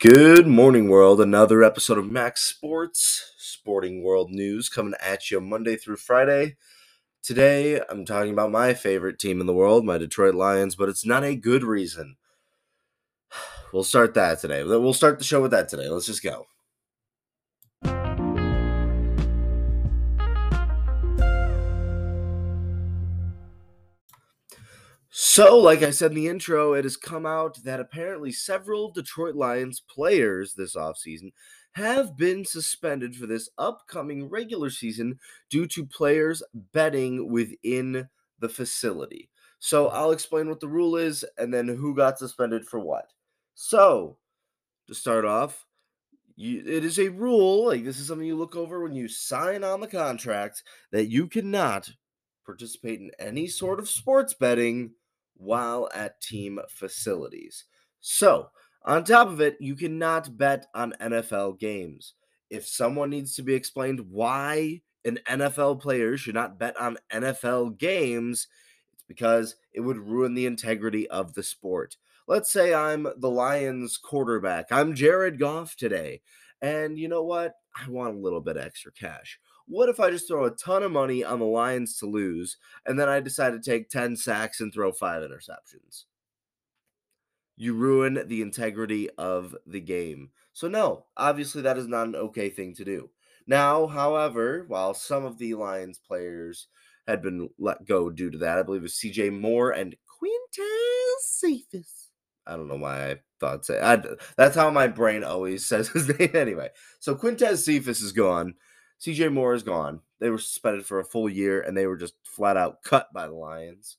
Good 0.00 0.46
morning, 0.46 0.88
world. 0.88 1.20
Another 1.20 1.62
episode 1.62 1.98
of 1.98 2.10
Max'd 2.10 2.38
Sports, 2.38 3.34
Sporting 3.36 4.02
World 4.02 4.30
News, 4.30 4.70
coming 4.70 4.94
at 4.98 5.30
you 5.30 5.42
Monday 5.42 5.76
through 5.76 5.96
Friday. 5.96 6.56
Today, 7.22 7.82
I'm 7.86 8.06
talking 8.06 8.32
about 8.32 8.50
my 8.50 8.72
favorite 8.72 9.18
team 9.18 9.42
in 9.42 9.46
the 9.46 9.52
world, 9.52 9.84
my 9.84 9.98
Detroit 9.98 10.34
Lions, 10.34 10.74
but 10.74 10.88
it's 10.88 11.04
not 11.04 11.22
a 11.22 11.36
good 11.36 11.62
reason. 11.62 12.16
We'll 13.74 13.84
start 13.84 14.14
that 14.14 14.40
today. 14.40 14.64
We'll 14.64 14.94
start 14.94 15.18
the 15.18 15.24
show 15.24 15.42
with 15.42 15.50
that 15.50 15.68
today. 15.68 15.88
Let's 15.88 16.06
just 16.06 16.24
go. 16.24 16.46
So, 25.12 25.58
like 25.58 25.82
I 25.82 25.90
said 25.90 26.12
in 26.12 26.16
the 26.16 26.28
intro, 26.28 26.72
it 26.74 26.84
has 26.84 26.96
come 26.96 27.26
out 27.26 27.58
that 27.64 27.80
apparently 27.80 28.30
several 28.30 28.92
Detroit 28.92 29.34
Lions 29.34 29.80
players 29.80 30.54
this 30.54 30.76
offseason 30.76 31.32
have 31.72 32.16
been 32.16 32.44
suspended 32.44 33.16
for 33.16 33.26
this 33.26 33.48
upcoming 33.58 34.28
regular 34.28 34.70
season 34.70 35.18
due 35.48 35.66
to 35.66 35.84
players 35.84 36.44
betting 36.72 37.28
within 37.28 38.08
the 38.38 38.48
facility. 38.48 39.28
So, 39.58 39.88
I'll 39.88 40.12
explain 40.12 40.48
what 40.48 40.60
the 40.60 40.68
rule 40.68 40.96
is 40.96 41.24
and 41.38 41.52
then 41.52 41.66
who 41.66 41.94
got 41.96 42.18
suspended 42.20 42.64
for 42.64 42.78
what. 42.78 43.06
So, 43.56 44.16
to 44.86 44.94
start 44.94 45.24
off, 45.24 45.66
you, 46.36 46.62
it 46.64 46.84
is 46.84 47.00
a 47.00 47.08
rule, 47.08 47.66
like 47.66 47.84
this 47.84 47.98
is 47.98 48.06
something 48.06 48.26
you 48.28 48.36
look 48.36 48.54
over 48.54 48.80
when 48.80 48.94
you 48.94 49.08
sign 49.08 49.64
on 49.64 49.80
the 49.80 49.88
contract, 49.88 50.62
that 50.92 51.06
you 51.06 51.26
cannot 51.26 51.90
participate 52.46 53.00
in 53.00 53.10
any 53.18 53.48
sort 53.48 53.80
of 53.80 53.88
sports 53.88 54.34
betting 54.34 54.92
while 55.40 55.88
at 55.94 56.20
team 56.20 56.60
facilities. 56.68 57.64
So, 58.00 58.50
on 58.84 59.04
top 59.04 59.28
of 59.28 59.40
it, 59.40 59.56
you 59.60 59.74
cannot 59.74 60.38
bet 60.38 60.66
on 60.74 60.94
NFL 61.00 61.58
games. 61.58 62.14
If 62.48 62.66
someone 62.66 63.10
needs 63.10 63.34
to 63.36 63.42
be 63.42 63.54
explained 63.54 64.00
why 64.10 64.82
an 65.04 65.18
NFL 65.28 65.80
player 65.80 66.16
should 66.16 66.34
not 66.34 66.58
bet 66.58 66.78
on 66.78 66.98
NFL 67.12 67.78
games, 67.78 68.48
it's 68.94 69.04
because 69.06 69.56
it 69.72 69.80
would 69.80 69.98
ruin 69.98 70.34
the 70.34 70.46
integrity 70.46 71.08
of 71.08 71.34
the 71.34 71.42
sport. 71.42 71.96
Let's 72.26 72.52
say 72.52 72.72
I'm 72.74 73.08
the 73.16 73.30
Lions 73.30 73.98
quarterback. 73.98 74.66
I'm 74.70 74.94
Jared 74.94 75.38
Goff 75.38 75.76
today. 75.76 76.20
And 76.62 76.98
you 76.98 77.08
know 77.08 77.22
what? 77.22 77.54
I 77.74 77.88
want 77.88 78.14
a 78.14 78.18
little 78.18 78.40
bit 78.40 78.56
extra 78.56 78.92
cash. 78.92 79.38
What 79.70 79.88
if 79.88 80.00
I 80.00 80.10
just 80.10 80.26
throw 80.26 80.46
a 80.46 80.50
ton 80.50 80.82
of 80.82 80.90
money 80.90 81.22
on 81.22 81.38
the 81.38 81.44
Lions 81.44 81.96
to 81.98 82.06
lose 82.06 82.56
and 82.84 82.98
then 82.98 83.08
I 83.08 83.20
decide 83.20 83.50
to 83.50 83.60
take 83.60 83.88
10 83.88 84.16
sacks 84.16 84.60
and 84.60 84.74
throw 84.74 84.90
five 84.90 85.22
interceptions? 85.22 86.06
You 87.56 87.74
ruin 87.74 88.24
the 88.26 88.42
integrity 88.42 89.08
of 89.16 89.54
the 89.64 89.80
game. 89.80 90.30
So, 90.52 90.66
no, 90.66 91.06
obviously, 91.16 91.62
that 91.62 91.78
is 91.78 91.86
not 91.86 92.08
an 92.08 92.16
okay 92.16 92.50
thing 92.50 92.74
to 92.74 92.84
do. 92.84 93.10
Now, 93.46 93.86
however, 93.86 94.64
while 94.66 94.92
some 94.92 95.24
of 95.24 95.38
the 95.38 95.54
Lions 95.54 96.00
players 96.04 96.66
had 97.06 97.22
been 97.22 97.50
let 97.56 97.86
go 97.86 98.10
due 98.10 98.30
to 98.32 98.38
that, 98.38 98.58
I 98.58 98.64
believe 98.64 98.80
it 98.80 98.84
was 98.84 98.94
CJ 98.94 99.40
Moore 99.40 99.70
and 99.70 99.94
Quintez 100.20 101.20
Cephus. 101.20 102.08
I 102.44 102.56
don't 102.56 102.66
know 102.66 102.76
why 102.76 103.10
I 103.10 103.16
thought 103.38 103.64
say 103.64 103.80
I, 103.80 104.02
that's 104.36 104.56
how 104.56 104.70
my 104.70 104.88
brain 104.88 105.22
always 105.22 105.64
says 105.68 105.88
his 105.90 106.08
name 106.18 106.30
anyway. 106.34 106.70
So 106.98 107.14
Quintez 107.14 107.58
Cephas 107.58 108.00
is 108.00 108.10
gone. 108.10 108.54
CJ 109.00 109.32
Moore 109.32 109.54
is 109.54 109.62
gone. 109.62 110.00
They 110.18 110.30
were 110.30 110.38
suspended 110.38 110.84
for 110.84 111.00
a 111.00 111.04
full 111.04 111.28
year 111.28 111.62
and 111.62 111.76
they 111.76 111.86
were 111.86 111.96
just 111.96 112.14
flat 112.24 112.56
out 112.56 112.82
cut 112.82 113.12
by 113.12 113.26
the 113.26 113.34
Lions. 113.34 113.96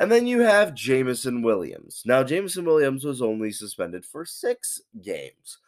And 0.00 0.10
then 0.10 0.26
you 0.26 0.40
have 0.40 0.74
Jameson 0.74 1.42
Williams. 1.42 2.02
Now, 2.06 2.24
Jameson 2.24 2.64
Williams 2.64 3.04
was 3.04 3.20
only 3.20 3.52
suspended 3.52 4.06
for 4.06 4.24
six 4.24 4.80
games, 5.02 5.58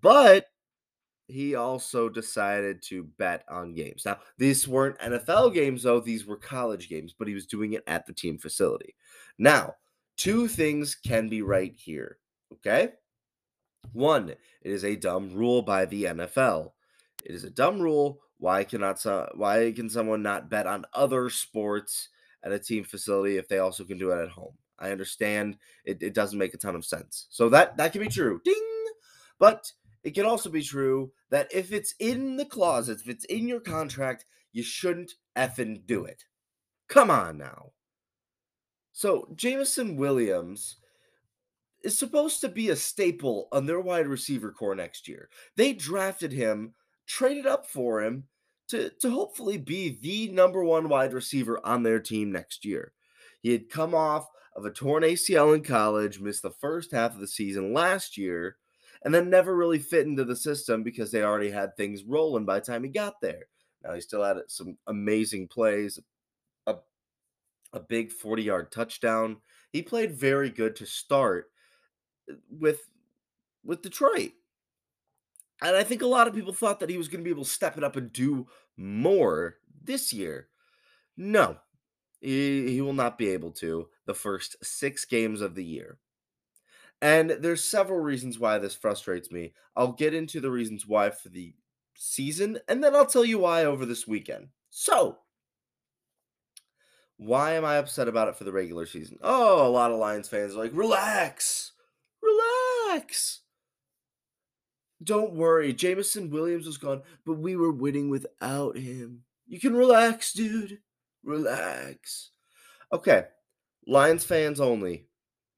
but 0.00 0.46
he 1.26 1.56
also 1.56 2.08
decided 2.08 2.80
to 2.82 3.04
bet 3.18 3.44
on 3.48 3.74
games. 3.74 4.04
Now, 4.04 4.18
these 4.38 4.68
weren't 4.68 4.98
NFL 5.00 5.52
games, 5.54 5.82
though, 5.82 5.98
these 5.98 6.24
were 6.24 6.36
college 6.36 6.88
games, 6.88 7.12
but 7.18 7.26
he 7.26 7.34
was 7.34 7.46
doing 7.46 7.72
it 7.72 7.82
at 7.88 8.06
the 8.06 8.12
team 8.12 8.38
facility. 8.38 8.94
Now, 9.38 9.74
two 10.16 10.46
things 10.46 10.94
can 10.94 11.28
be 11.28 11.42
right 11.42 11.74
here, 11.76 12.18
okay? 12.52 12.92
One, 13.92 14.30
it 14.30 14.38
is 14.62 14.84
a 14.84 14.96
dumb 14.96 15.34
rule 15.34 15.62
by 15.62 15.84
the 15.86 16.04
NFL. 16.04 16.70
It 17.26 17.34
is 17.34 17.44
a 17.44 17.50
dumb 17.50 17.80
rule. 17.80 18.20
Why 18.38 18.64
cannot 18.64 19.00
so, 19.00 19.28
why 19.34 19.72
can 19.74 19.90
someone 19.90 20.22
not 20.22 20.48
bet 20.48 20.66
on 20.66 20.84
other 20.94 21.28
sports 21.28 22.08
at 22.44 22.52
a 22.52 22.58
team 22.58 22.84
facility 22.84 23.36
if 23.36 23.48
they 23.48 23.58
also 23.58 23.84
can 23.84 23.98
do 23.98 24.12
it 24.12 24.22
at 24.22 24.30
home? 24.30 24.54
I 24.78 24.90
understand 24.90 25.56
it, 25.84 26.02
it 26.02 26.14
doesn't 26.14 26.38
make 26.38 26.54
a 26.54 26.58
ton 26.58 26.76
of 26.76 26.84
sense. 26.84 27.26
So 27.30 27.48
that 27.48 27.76
that 27.78 27.92
can 27.92 28.00
be 28.00 28.08
true. 28.08 28.40
Ding. 28.44 28.62
But 29.38 29.72
it 30.04 30.14
can 30.14 30.24
also 30.24 30.48
be 30.50 30.62
true 30.62 31.10
that 31.30 31.48
if 31.52 31.72
it's 31.72 31.94
in 31.98 32.36
the 32.36 32.44
clauses, 32.44 33.00
if 33.00 33.08
it's 33.08 33.24
in 33.24 33.48
your 33.48 33.60
contract, 33.60 34.24
you 34.52 34.62
shouldn't 34.62 35.14
effing 35.36 35.84
do 35.84 36.04
it. 36.04 36.24
Come 36.88 37.10
on 37.10 37.38
now. 37.38 37.72
So 38.92 39.28
Jameson 39.34 39.96
Williams 39.96 40.76
is 41.82 41.98
supposed 41.98 42.40
to 42.40 42.48
be 42.48 42.70
a 42.70 42.76
staple 42.76 43.48
on 43.52 43.66
their 43.66 43.80
wide 43.80 44.06
receiver 44.06 44.52
core 44.52 44.74
next 44.74 45.08
year. 45.08 45.28
They 45.56 45.72
drafted 45.72 46.32
him 46.32 46.74
traded 47.06 47.46
up 47.46 47.66
for 47.66 48.02
him 48.02 48.24
to, 48.68 48.90
to 49.00 49.10
hopefully 49.10 49.58
be 49.58 49.98
the 50.00 50.32
number 50.32 50.64
one 50.64 50.88
wide 50.88 51.12
receiver 51.12 51.60
on 51.64 51.82
their 51.82 52.00
team 52.00 52.32
next 52.32 52.64
year. 52.64 52.92
He 53.42 53.52
had 53.52 53.70
come 53.70 53.94
off 53.94 54.28
of 54.56 54.64
a 54.64 54.70
torn 54.70 55.02
ACL 55.02 55.54
in 55.54 55.62
college, 55.62 56.20
missed 56.20 56.42
the 56.42 56.50
first 56.50 56.90
half 56.92 57.14
of 57.14 57.20
the 57.20 57.28
season 57.28 57.72
last 57.72 58.16
year, 58.16 58.56
and 59.04 59.14
then 59.14 59.30
never 59.30 59.54
really 59.54 59.78
fit 59.78 60.06
into 60.06 60.24
the 60.24 60.34
system 60.34 60.82
because 60.82 61.10
they 61.10 61.22
already 61.22 61.50
had 61.50 61.76
things 61.76 62.02
rolling 62.02 62.44
by 62.44 62.58
the 62.58 62.64
time 62.64 62.82
he 62.82 62.90
got 62.90 63.20
there. 63.20 63.44
Now 63.84 63.94
he 63.94 64.00
still 64.00 64.24
had 64.24 64.38
some 64.48 64.78
amazing 64.86 65.48
plays, 65.48 66.00
a, 66.66 66.76
a 67.72 67.80
big 67.80 68.10
40 68.10 68.42
yard 68.42 68.72
touchdown. 68.72 69.36
He 69.72 69.82
played 69.82 70.12
very 70.12 70.50
good 70.50 70.74
to 70.76 70.86
start 70.86 71.50
uh, 72.30 72.34
with 72.50 72.80
with 73.64 73.82
Detroit. 73.82 74.32
And 75.62 75.74
I 75.74 75.84
think 75.84 76.02
a 76.02 76.06
lot 76.06 76.28
of 76.28 76.34
people 76.34 76.52
thought 76.52 76.80
that 76.80 76.90
he 76.90 76.98
was 76.98 77.08
going 77.08 77.20
to 77.20 77.24
be 77.24 77.30
able 77.30 77.44
to 77.44 77.50
step 77.50 77.78
it 77.78 77.84
up 77.84 77.96
and 77.96 78.12
do 78.12 78.46
more 78.76 79.56
this 79.82 80.12
year. 80.12 80.48
No, 81.16 81.56
he, 82.20 82.70
he 82.72 82.80
will 82.80 82.92
not 82.92 83.16
be 83.16 83.30
able 83.30 83.52
to 83.52 83.88
the 84.06 84.14
first 84.14 84.56
six 84.62 85.04
games 85.04 85.40
of 85.40 85.54
the 85.54 85.64
year. 85.64 85.98
And 87.00 87.30
there's 87.30 87.64
several 87.64 88.00
reasons 88.00 88.38
why 88.38 88.58
this 88.58 88.74
frustrates 88.74 89.30
me. 89.30 89.52
I'll 89.74 89.92
get 89.92 90.14
into 90.14 90.40
the 90.40 90.50
reasons 90.50 90.86
why 90.86 91.10
for 91.10 91.28
the 91.28 91.54
season, 91.94 92.58
and 92.68 92.82
then 92.82 92.94
I'll 92.94 93.06
tell 93.06 93.24
you 93.24 93.38
why 93.38 93.64
over 93.64 93.86
this 93.86 94.06
weekend. 94.06 94.48
So, 94.70 95.18
why 97.18 97.52
am 97.52 97.64
I 97.64 97.76
upset 97.76 98.08
about 98.08 98.28
it 98.28 98.36
for 98.36 98.44
the 98.44 98.52
regular 98.52 98.86
season? 98.86 99.18
Oh, 99.22 99.66
a 99.66 99.70
lot 99.70 99.90
of 99.90 99.98
Lions 99.98 100.28
fans 100.28 100.54
are 100.54 100.58
like, 100.58 100.72
relax, 100.74 101.72
relax. 102.22 103.40
Don't 105.02 105.34
worry, 105.34 105.72
Jameson 105.72 106.30
Williams 106.30 106.66
was 106.66 106.78
gone, 106.78 107.02
but 107.24 107.34
we 107.34 107.54
were 107.54 107.72
winning 107.72 108.08
without 108.08 108.78
him. 108.78 109.24
You 109.46 109.60
can 109.60 109.76
relax, 109.76 110.32
dude. 110.32 110.78
Relax. 111.22 112.30
Okay, 112.92 113.24
Lions 113.86 114.24
fans 114.24 114.60
only. 114.60 115.06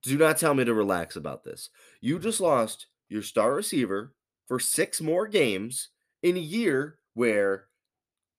Do 0.02 0.16
not 0.16 0.38
tell 0.38 0.54
me 0.54 0.64
to 0.64 0.74
relax 0.74 1.16
about 1.16 1.44
this. 1.44 1.70
You 2.00 2.18
just 2.18 2.40
lost 2.40 2.86
your 3.08 3.22
star 3.22 3.54
receiver 3.54 4.14
for 4.46 4.58
six 4.58 5.00
more 5.00 5.26
games 5.26 5.90
in 6.22 6.36
a 6.36 6.40
year 6.40 6.98
where 7.14 7.66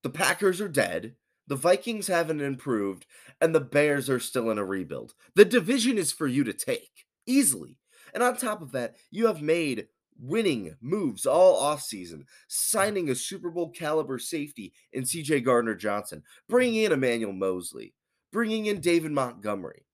the 0.04 0.10
Packers 0.10 0.62
are 0.62 0.70
dead, 0.70 1.16
the 1.48 1.56
Vikings 1.56 2.08
haven't 2.08 2.42
improved, 2.42 3.06
and 3.42 3.54
the 3.54 3.60
Bears 3.60 4.10
are 4.10 4.20
still 4.20 4.50
in 4.50 4.58
a 4.58 4.66
rebuild. 4.66 5.14
The 5.36 5.46
division 5.46 5.98
is 5.98 6.12
for 6.12 6.28
you 6.28 6.44
to 6.44 6.54
take 6.54 7.06
easily. 7.26 7.78
And 8.14 8.24
on 8.24 8.38
top 8.38 8.62
of 8.62 8.72
that, 8.72 8.96
you 9.12 9.28
have 9.28 9.42
made 9.42 9.88
winning 10.20 10.76
moves 10.82 11.26
all 11.26 11.62
offseason, 11.62 12.24
signing 12.48 13.10
a 13.10 13.16
Super 13.16 13.50
Bowl 13.50 13.70
caliber 13.70 14.20
safety 14.20 14.74
in 14.92 15.04
CJ 15.04 15.44
Gardner 15.44 15.76
Johnson, 15.76 16.24
bringing 16.48 16.84
in 16.84 16.92
Emmanuel 16.92 17.34
Moseley, 17.34 17.94
bringing 18.32 18.66
in 18.66 18.82
David 18.82 19.12
Montgomery. 19.12 19.86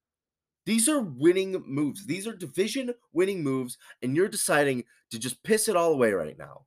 These 0.66 0.90
are 0.90 1.00
winning 1.00 1.64
moves. 1.68 2.08
These 2.08 2.26
are 2.26 2.36
division 2.36 2.94
winning 3.14 3.44
moves, 3.44 3.78
and 4.02 4.16
you're 4.16 4.28
deciding 4.28 4.84
to 5.12 5.20
just 5.20 5.44
piss 5.44 5.70
it 5.70 5.76
all 5.76 5.94
away 5.94 6.12
right 6.12 6.38
now. 6.38 6.66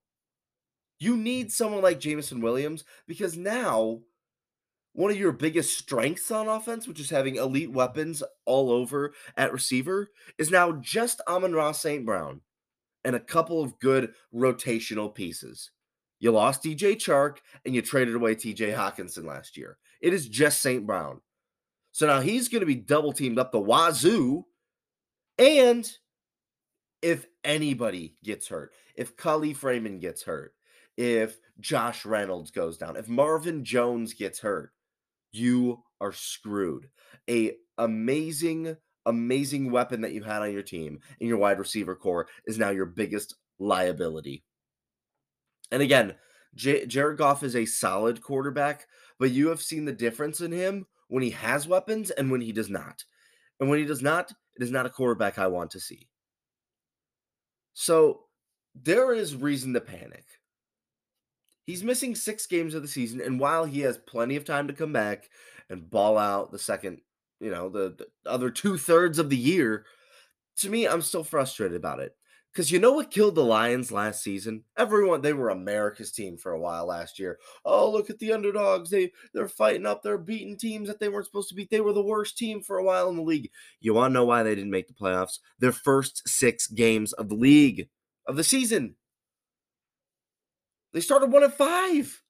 You 1.00 1.16
need 1.16 1.48
mm. 1.48 1.52
someone 1.52 1.82
like 1.82 2.00
Jameson 2.00 2.40
Williams 2.40 2.84
because 3.06 3.36
now 3.36 4.00
one 4.92 5.10
of 5.10 5.16
your 5.16 5.32
biggest 5.32 5.78
strengths 5.78 6.30
on 6.30 6.48
offense, 6.48 6.88
which 6.88 7.00
is 7.00 7.10
having 7.10 7.36
elite 7.36 7.70
weapons 7.72 8.22
all 8.44 8.70
over 8.70 9.12
at 9.36 9.52
receiver, 9.52 10.10
is 10.38 10.50
now 10.50 10.72
just 10.72 11.20
Amon-Ra 11.28 11.72
St. 11.72 12.04
Brown 12.04 12.40
and 13.04 13.16
a 13.16 13.20
couple 13.20 13.62
of 13.62 13.78
good 13.78 14.12
rotational 14.34 15.14
pieces. 15.14 15.70
You 16.20 16.32
lost 16.32 16.64
DJ 16.64 16.96
Chark 16.96 17.38
and 17.64 17.74
you 17.74 17.82
traded 17.82 18.14
away 18.14 18.34
TJ 18.34 18.74
Hockenson 18.74 19.24
last 19.24 19.56
year. 19.56 19.78
It 20.00 20.12
is 20.12 20.28
just 20.28 20.60
St. 20.60 20.86
Brown. 20.86 21.20
So 21.92 22.06
now 22.06 22.20
he's 22.20 22.48
going 22.48 22.60
to 22.60 22.66
be 22.66 22.74
double 22.74 23.12
teamed 23.12 23.38
up 23.38 23.52
the 23.52 23.60
wazoo. 23.60 24.44
And 25.38 25.90
if 27.02 27.26
anybody 27.44 28.16
gets 28.24 28.48
hurt, 28.48 28.72
if 28.96 29.16
Kalif 29.16 29.62
Raymond 29.62 30.00
gets 30.00 30.22
hurt, 30.22 30.54
if 30.96 31.38
Josh 31.60 32.04
Reynolds 32.04 32.50
goes 32.50 32.76
down, 32.76 32.96
if 32.96 33.08
Marvin 33.08 33.64
Jones 33.64 34.14
gets 34.14 34.40
hurt, 34.40 34.72
you 35.30 35.82
are 36.00 36.12
screwed. 36.12 36.88
A 37.30 37.52
amazing, 37.78 38.76
amazing 39.06 39.70
weapon 39.70 40.00
that 40.02 40.12
you 40.12 40.22
had 40.22 40.42
on 40.42 40.52
your 40.52 40.62
team 40.62 41.00
in 41.20 41.28
your 41.28 41.38
wide 41.38 41.58
receiver 41.58 41.94
core 41.94 42.28
is 42.46 42.58
now 42.58 42.70
your 42.70 42.86
biggest 42.86 43.36
liability. 43.58 44.44
And 45.70 45.82
again, 45.82 46.14
J- 46.54 46.86
Jared 46.86 47.18
Goff 47.18 47.42
is 47.42 47.56
a 47.56 47.66
solid 47.66 48.22
quarterback, 48.22 48.86
but 49.18 49.30
you 49.30 49.48
have 49.48 49.62
seen 49.62 49.84
the 49.84 49.92
difference 49.92 50.40
in 50.40 50.52
him 50.52 50.86
when 51.08 51.22
he 51.22 51.30
has 51.30 51.68
weapons 51.68 52.10
and 52.10 52.30
when 52.30 52.40
he 52.40 52.52
does 52.52 52.70
not. 52.70 53.04
And 53.60 53.68
when 53.68 53.78
he 53.78 53.84
does 53.84 54.02
not, 54.02 54.30
it 54.56 54.62
is 54.62 54.70
not 54.70 54.86
a 54.86 54.90
quarterback 54.90 55.38
I 55.38 55.46
want 55.48 55.70
to 55.72 55.80
see. 55.80 56.08
So 57.74 58.24
there 58.74 59.12
is 59.12 59.36
reason 59.36 59.72
to 59.74 59.80
panic. 59.80 60.24
He's 61.64 61.84
missing 61.84 62.14
six 62.14 62.46
games 62.46 62.74
of 62.74 62.82
the 62.82 62.88
season, 62.88 63.20
and 63.20 63.38
while 63.38 63.64
he 63.66 63.80
has 63.80 63.98
plenty 63.98 64.36
of 64.36 64.44
time 64.44 64.68
to 64.68 64.72
come 64.72 64.92
back 64.92 65.28
and 65.68 65.88
ball 65.90 66.16
out 66.16 66.50
the 66.50 66.58
second, 66.58 67.00
you 67.40 67.50
know, 67.50 67.68
the, 67.68 67.94
the 67.98 68.30
other 68.30 68.50
two 68.50 68.76
thirds 68.76 69.18
of 69.18 69.30
the 69.30 69.36
year, 69.36 69.84
to 70.58 70.70
me, 70.70 70.86
I'm 70.86 71.02
still 71.02 71.24
frustrated 71.24 71.76
about 71.76 72.00
it. 72.00 72.14
Because 72.52 72.72
you 72.72 72.80
know 72.80 72.92
what 72.92 73.10
killed 73.10 73.34
the 73.34 73.44
Lions 73.44 73.92
last 73.92 74.22
season? 74.22 74.64
Everyone, 74.76 75.20
they 75.20 75.32
were 75.32 75.50
America's 75.50 76.10
team 76.10 76.36
for 76.36 76.50
a 76.50 76.58
while 76.58 76.86
last 76.86 77.18
year. 77.18 77.38
Oh, 77.64 77.90
look 77.90 78.10
at 78.10 78.18
the 78.18 78.32
underdogs. 78.32 78.90
They 78.90 79.12
they're 79.32 79.48
fighting 79.48 79.86
up, 79.86 80.02
they're 80.02 80.18
beating 80.18 80.56
teams 80.56 80.88
that 80.88 80.98
they 80.98 81.08
weren't 81.08 81.26
supposed 81.26 81.50
to 81.50 81.54
beat. 81.54 81.70
They 81.70 81.82
were 81.82 81.92
the 81.92 82.02
worst 82.02 82.36
team 82.36 82.62
for 82.62 82.78
a 82.78 82.82
while 82.82 83.10
in 83.10 83.16
the 83.16 83.22
league. 83.22 83.50
You 83.80 83.94
want 83.94 84.10
to 84.10 84.14
know 84.14 84.24
why 84.24 84.42
they 84.42 84.54
didn't 84.54 84.72
make 84.72 84.88
the 84.88 84.94
playoffs? 84.94 85.38
Their 85.58 85.72
first 85.72 86.26
six 86.26 86.66
games 86.66 87.12
of 87.12 87.28
the 87.28 87.36
league, 87.36 87.88
of 88.26 88.36
the 88.36 88.42
season. 88.42 88.96
They 90.92 91.00
started 91.00 91.30
one 91.30 91.44
at 91.44 91.56
five. 91.56 92.22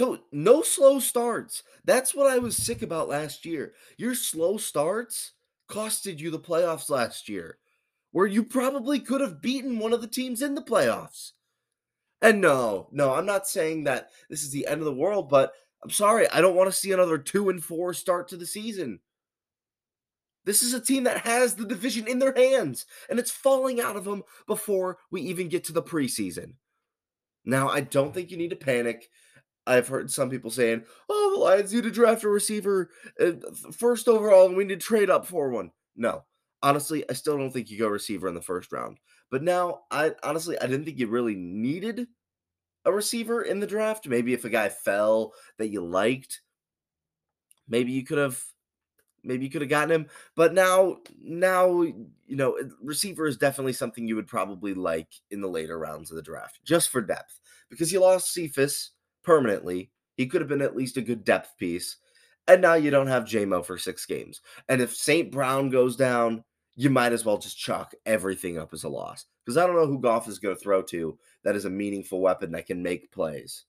So 0.00 0.18
no 0.32 0.62
slow 0.62 0.98
starts. 0.98 1.62
That's 1.84 2.14
what 2.14 2.26
I 2.26 2.38
was 2.38 2.56
sick 2.56 2.80
about 2.80 3.10
last 3.10 3.44
year. 3.44 3.74
Your 3.98 4.14
slow 4.14 4.56
starts 4.56 5.32
costed 5.68 6.20
you 6.20 6.30
the 6.30 6.38
playoffs 6.38 6.88
last 6.88 7.28
year, 7.28 7.58
where 8.10 8.26
you 8.26 8.42
probably 8.42 8.98
could 8.98 9.20
have 9.20 9.42
beaten 9.42 9.78
one 9.78 9.92
of 9.92 10.00
the 10.00 10.06
teams 10.06 10.40
in 10.40 10.54
the 10.54 10.62
playoffs. 10.62 11.32
And 12.22 12.40
no, 12.40 12.88
no, 12.90 13.12
I'm 13.12 13.26
not 13.26 13.46
saying 13.46 13.84
that 13.84 14.08
this 14.30 14.42
is 14.42 14.50
the 14.50 14.66
end 14.66 14.80
of 14.80 14.86
the 14.86 14.94
world, 14.94 15.28
but 15.28 15.52
I'm 15.84 15.90
sorry, 15.90 16.26
I 16.30 16.40
don't 16.40 16.56
want 16.56 16.70
to 16.70 16.78
see 16.78 16.92
another 16.92 17.18
two 17.18 17.50
and 17.50 17.62
four 17.62 17.92
start 17.92 18.28
to 18.28 18.38
the 18.38 18.46
season. 18.46 19.00
This 20.46 20.62
is 20.62 20.72
a 20.72 20.80
team 20.80 21.04
that 21.04 21.26
has 21.26 21.56
the 21.56 21.66
division 21.66 22.08
in 22.08 22.20
their 22.20 22.34
hands, 22.34 22.86
and 23.10 23.18
it's 23.18 23.30
falling 23.30 23.82
out 23.82 23.96
of 23.96 24.04
them 24.04 24.22
before 24.46 24.96
we 25.10 25.20
even 25.20 25.50
get 25.50 25.64
to 25.64 25.74
the 25.74 25.82
preseason. 25.82 26.54
Now, 27.44 27.68
I 27.68 27.80
don't 27.80 28.14
think 28.14 28.30
you 28.30 28.38
need 28.38 28.50
to 28.50 28.56
panic. 28.56 29.10
I've 29.66 29.88
heard 29.88 30.10
some 30.10 30.30
people 30.30 30.50
saying, 30.50 30.84
"Oh, 31.08 31.32
the 31.34 31.40
Lions 31.40 31.72
need 31.72 31.84
to 31.84 31.90
draft 31.90 32.24
a 32.24 32.28
receiver 32.28 32.90
uh, 33.20 33.32
first 33.72 34.08
overall, 34.08 34.46
and 34.46 34.56
we 34.56 34.64
need 34.64 34.80
to 34.80 34.86
trade 34.86 35.10
up 35.10 35.26
for 35.26 35.50
one." 35.50 35.72
No, 35.96 36.24
honestly, 36.62 37.04
I 37.08 37.12
still 37.14 37.36
don't 37.36 37.50
think 37.50 37.70
you 37.70 37.78
go 37.78 37.88
receiver 37.88 38.28
in 38.28 38.34
the 38.34 38.40
first 38.40 38.72
round. 38.72 38.98
But 39.30 39.42
now, 39.42 39.82
I 39.90 40.12
honestly, 40.22 40.58
I 40.60 40.66
didn't 40.66 40.84
think 40.84 40.98
you 40.98 41.06
really 41.06 41.36
needed 41.36 42.08
a 42.84 42.92
receiver 42.92 43.42
in 43.42 43.60
the 43.60 43.66
draft. 43.66 44.08
Maybe 44.08 44.32
if 44.32 44.44
a 44.44 44.50
guy 44.50 44.68
fell 44.68 45.32
that 45.58 45.68
you 45.68 45.84
liked, 45.84 46.42
maybe 47.68 47.92
you 47.92 48.04
could 48.04 48.18
have 48.18 48.42
maybe 49.22 49.44
you 49.44 49.50
could 49.50 49.62
have 49.62 49.70
gotten 49.70 49.90
him. 49.90 50.06
But 50.34 50.54
now, 50.54 50.98
now 51.22 51.82
you 51.82 52.36
know, 52.36 52.58
receiver 52.82 53.26
is 53.26 53.36
definitely 53.36 53.74
something 53.74 54.06
you 54.06 54.16
would 54.16 54.26
probably 54.26 54.74
like 54.74 55.12
in 55.30 55.40
the 55.40 55.48
later 55.48 55.78
rounds 55.78 56.10
of 56.10 56.16
the 56.16 56.22
draft, 56.22 56.60
just 56.64 56.88
for 56.88 57.00
depth, 57.00 57.40
because 57.68 57.92
you 57.92 58.00
lost 58.00 58.32
Cephus 58.32 58.92
permanently. 59.30 59.92
He 60.16 60.26
could 60.26 60.40
have 60.40 60.48
been 60.48 60.60
at 60.60 60.74
least 60.74 60.96
a 60.96 61.02
good 61.02 61.24
depth 61.24 61.56
piece, 61.56 61.98
and 62.48 62.60
now 62.60 62.74
you 62.74 62.90
don't 62.90 63.06
have 63.06 63.22
Jamo 63.22 63.64
for 63.64 63.78
six 63.78 64.04
games. 64.04 64.40
And 64.68 64.82
if 64.82 64.92
St. 64.92 65.30
Brown 65.30 65.70
goes 65.70 65.94
down, 65.94 66.42
you 66.74 66.90
might 66.90 67.12
as 67.12 67.24
well 67.24 67.38
just 67.38 67.56
chalk 67.56 67.94
everything 68.06 68.58
up 68.58 68.74
as 68.74 68.82
a 68.82 68.88
loss 68.88 69.26
because 69.44 69.56
I 69.56 69.68
don't 69.68 69.76
know 69.76 69.86
who 69.86 70.00
Goff 70.00 70.26
is 70.26 70.40
going 70.40 70.56
to 70.56 70.60
throw 70.60 70.82
to 70.82 71.16
that 71.44 71.54
is 71.54 71.64
a 71.64 71.70
meaningful 71.70 72.20
weapon 72.20 72.50
that 72.50 72.66
can 72.66 72.82
make 72.82 73.12
plays. 73.12 73.66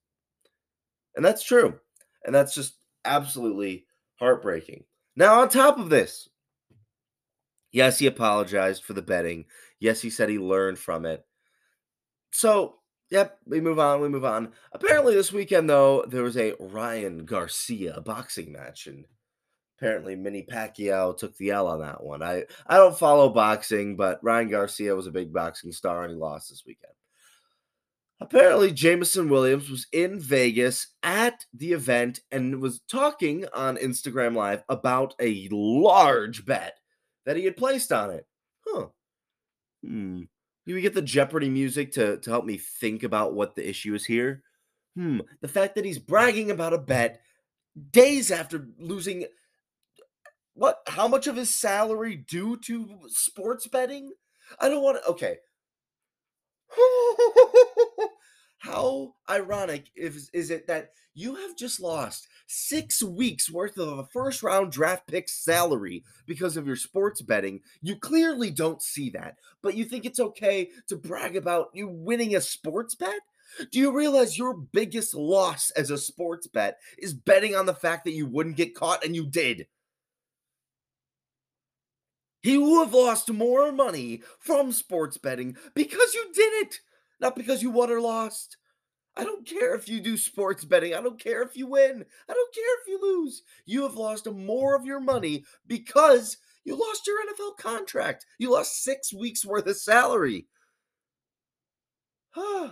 And 1.15 1.23
that's 1.23 1.43
true. 1.43 1.79
And 2.25 2.33
that's 2.33 2.55
just 2.55 2.73
absolutely 3.05 3.85
heartbreaking. 4.15 4.85
Now, 5.15 5.41
on 5.41 5.49
top 5.49 5.77
of 5.77 5.91
this, 5.91 6.27
yes, 7.71 7.99
he 7.99 8.07
apologized 8.07 8.83
for 8.83 8.93
the 8.93 9.03
betting. 9.03 9.45
Yes, 9.79 10.01
he 10.01 10.09
said 10.09 10.27
he 10.27 10.39
learned 10.39 10.79
from 10.79 11.05
it. 11.05 11.23
So, 12.31 12.77
yep, 13.11 13.37
we 13.45 13.61
move 13.61 13.77
on. 13.77 14.01
We 14.01 14.09
move 14.09 14.25
on. 14.25 14.53
Apparently, 14.71 15.13
this 15.13 15.31
weekend, 15.31 15.69
though, 15.69 16.03
there 16.07 16.23
was 16.23 16.37
a 16.37 16.55
Ryan 16.59 17.25
Garcia 17.25 18.01
boxing 18.01 18.51
match, 18.51 18.87
and 18.87 19.05
apparently, 19.77 20.15
Manny 20.15 20.47
Pacquiao 20.49 21.15
took 21.15 21.37
the 21.37 21.51
L 21.51 21.67
on 21.67 21.81
that 21.81 22.03
one. 22.03 22.23
I, 22.23 22.45
I 22.65 22.77
don't 22.77 22.97
follow 22.97 23.29
boxing, 23.29 23.95
but 23.95 24.23
Ryan 24.23 24.49
Garcia 24.49 24.95
was 24.95 25.07
a 25.07 25.11
big 25.11 25.31
boxing 25.31 25.71
star, 25.71 26.03
and 26.03 26.11
he 26.11 26.17
lost 26.17 26.49
this 26.49 26.63
weekend. 26.65 26.93
Apparently, 28.21 28.71
Jameson 28.71 29.29
Williams 29.29 29.67
was 29.67 29.87
in 29.91 30.19
Vegas 30.19 30.89
at 31.01 31.43
the 31.55 31.73
event 31.73 32.19
and 32.31 32.61
was 32.61 32.81
talking 32.87 33.45
on 33.51 33.77
Instagram 33.77 34.35
Live 34.35 34.63
about 34.69 35.15
a 35.19 35.49
large 35.51 36.45
bet 36.45 36.75
that 37.25 37.35
he 37.35 37.45
had 37.45 37.57
placed 37.57 37.91
on 37.91 38.11
it. 38.11 38.27
Huh. 38.67 38.85
Hmm. 39.83 40.21
Can 40.71 40.77
we 40.77 40.81
get 40.81 40.93
the 40.93 41.01
Jeopardy 41.01 41.49
music 41.49 41.91
to, 41.95 42.15
to 42.15 42.29
help 42.29 42.45
me 42.45 42.55
think 42.55 43.03
about 43.03 43.33
what 43.33 43.55
the 43.57 43.69
issue 43.69 43.93
is 43.93 44.05
here? 44.05 44.41
Hmm. 44.95 45.19
The 45.41 45.49
fact 45.49 45.75
that 45.75 45.83
he's 45.83 45.99
bragging 45.99 46.49
about 46.49 46.71
a 46.71 46.77
bet 46.77 47.19
days 47.91 48.31
after 48.31 48.69
losing 48.79 49.25
what? 50.53 50.77
How 50.87 51.09
much 51.09 51.27
of 51.27 51.35
his 51.35 51.53
salary 51.53 52.15
due 52.15 52.55
to 52.67 52.99
sports 53.07 53.67
betting? 53.67 54.13
I 54.61 54.69
don't 54.69 54.81
want 54.81 55.03
to. 55.03 55.09
Okay. 55.09 55.39
How 58.61 59.15
ironic 59.27 59.89
is, 59.95 60.29
is 60.33 60.51
it 60.51 60.67
that 60.67 60.91
you 61.15 61.33
have 61.33 61.57
just 61.57 61.79
lost 61.79 62.27
six 62.45 63.01
weeks 63.01 63.49
worth 63.49 63.75
of 63.79 63.97
a 63.97 64.05
first 64.05 64.43
round 64.43 64.71
draft 64.71 65.07
pick 65.07 65.27
salary 65.29 66.03
because 66.27 66.57
of 66.57 66.67
your 66.67 66.75
sports 66.75 67.23
betting? 67.23 67.61
You 67.81 67.95
clearly 67.95 68.51
don't 68.51 68.79
see 68.79 69.09
that, 69.09 69.37
but 69.63 69.73
you 69.73 69.83
think 69.83 70.05
it's 70.05 70.19
okay 70.19 70.69
to 70.89 70.95
brag 70.95 71.35
about 71.35 71.71
you 71.73 71.87
winning 71.87 72.35
a 72.35 72.41
sports 72.41 72.93
bet? 72.93 73.21
Do 73.71 73.79
you 73.79 73.97
realize 73.97 74.37
your 74.37 74.53
biggest 74.53 75.15
loss 75.15 75.71
as 75.71 75.89
a 75.89 75.97
sports 75.97 76.45
bet 76.45 76.77
is 76.99 77.15
betting 77.15 77.55
on 77.55 77.65
the 77.65 77.73
fact 77.73 78.05
that 78.05 78.13
you 78.13 78.27
wouldn't 78.27 78.57
get 78.57 78.75
caught 78.75 79.03
and 79.03 79.15
you 79.15 79.25
did? 79.25 79.65
He 82.43 82.59
would 82.59 82.85
have 82.85 82.93
lost 82.93 83.31
more 83.31 83.71
money 83.71 84.21
from 84.39 84.71
sports 84.71 85.17
betting 85.17 85.57
because 85.73 86.13
you 86.13 86.31
did 86.31 86.53
it 86.67 86.79
not 87.21 87.35
because 87.35 87.61
you 87.61 87.69
won 87.69 87.91
or 87.91 88.01
lost. 88.01 88.57
I 89.15 89.23
don't 89.23 89.45
care 89.45 89.75
if 89.75 89.89
you 89.89 89.99
do 89.99 90.17
sports 90.17 90.63
betting. 90.63 90.93
I 90.93 91.01
don't 91.01 91.19
care 91.19 91.41
if 91.43 91.55
you 91.55 91.67
win. 91.67 92.05
I 92.29 92.33
don't 92.33 92.53
care 92.53 92.81
if 92.81 92.87
you 92.87 92.99
lose. 93.01 93.43
You 93.65 93.83
have 93.83 93.95
lost 93.95 94.29
more 94.31 94.75
of 94.75 94.85
your 94.85 94.99
money 94.99 95.43
because 95.67 96.37
you 96.63 96.75
lost 96.75 97.05
your 97.05 97.17
NFL 97.25 97.57
contract. 97.57 98.25
You 98.37 98.51
lost 98.51 98.83
six 98.83 99.13
weeks 99.13 99.45
worth 99.45 99.67
of 99.67 99.77
salary. 99.77 100.47
I'm 102.35 102.71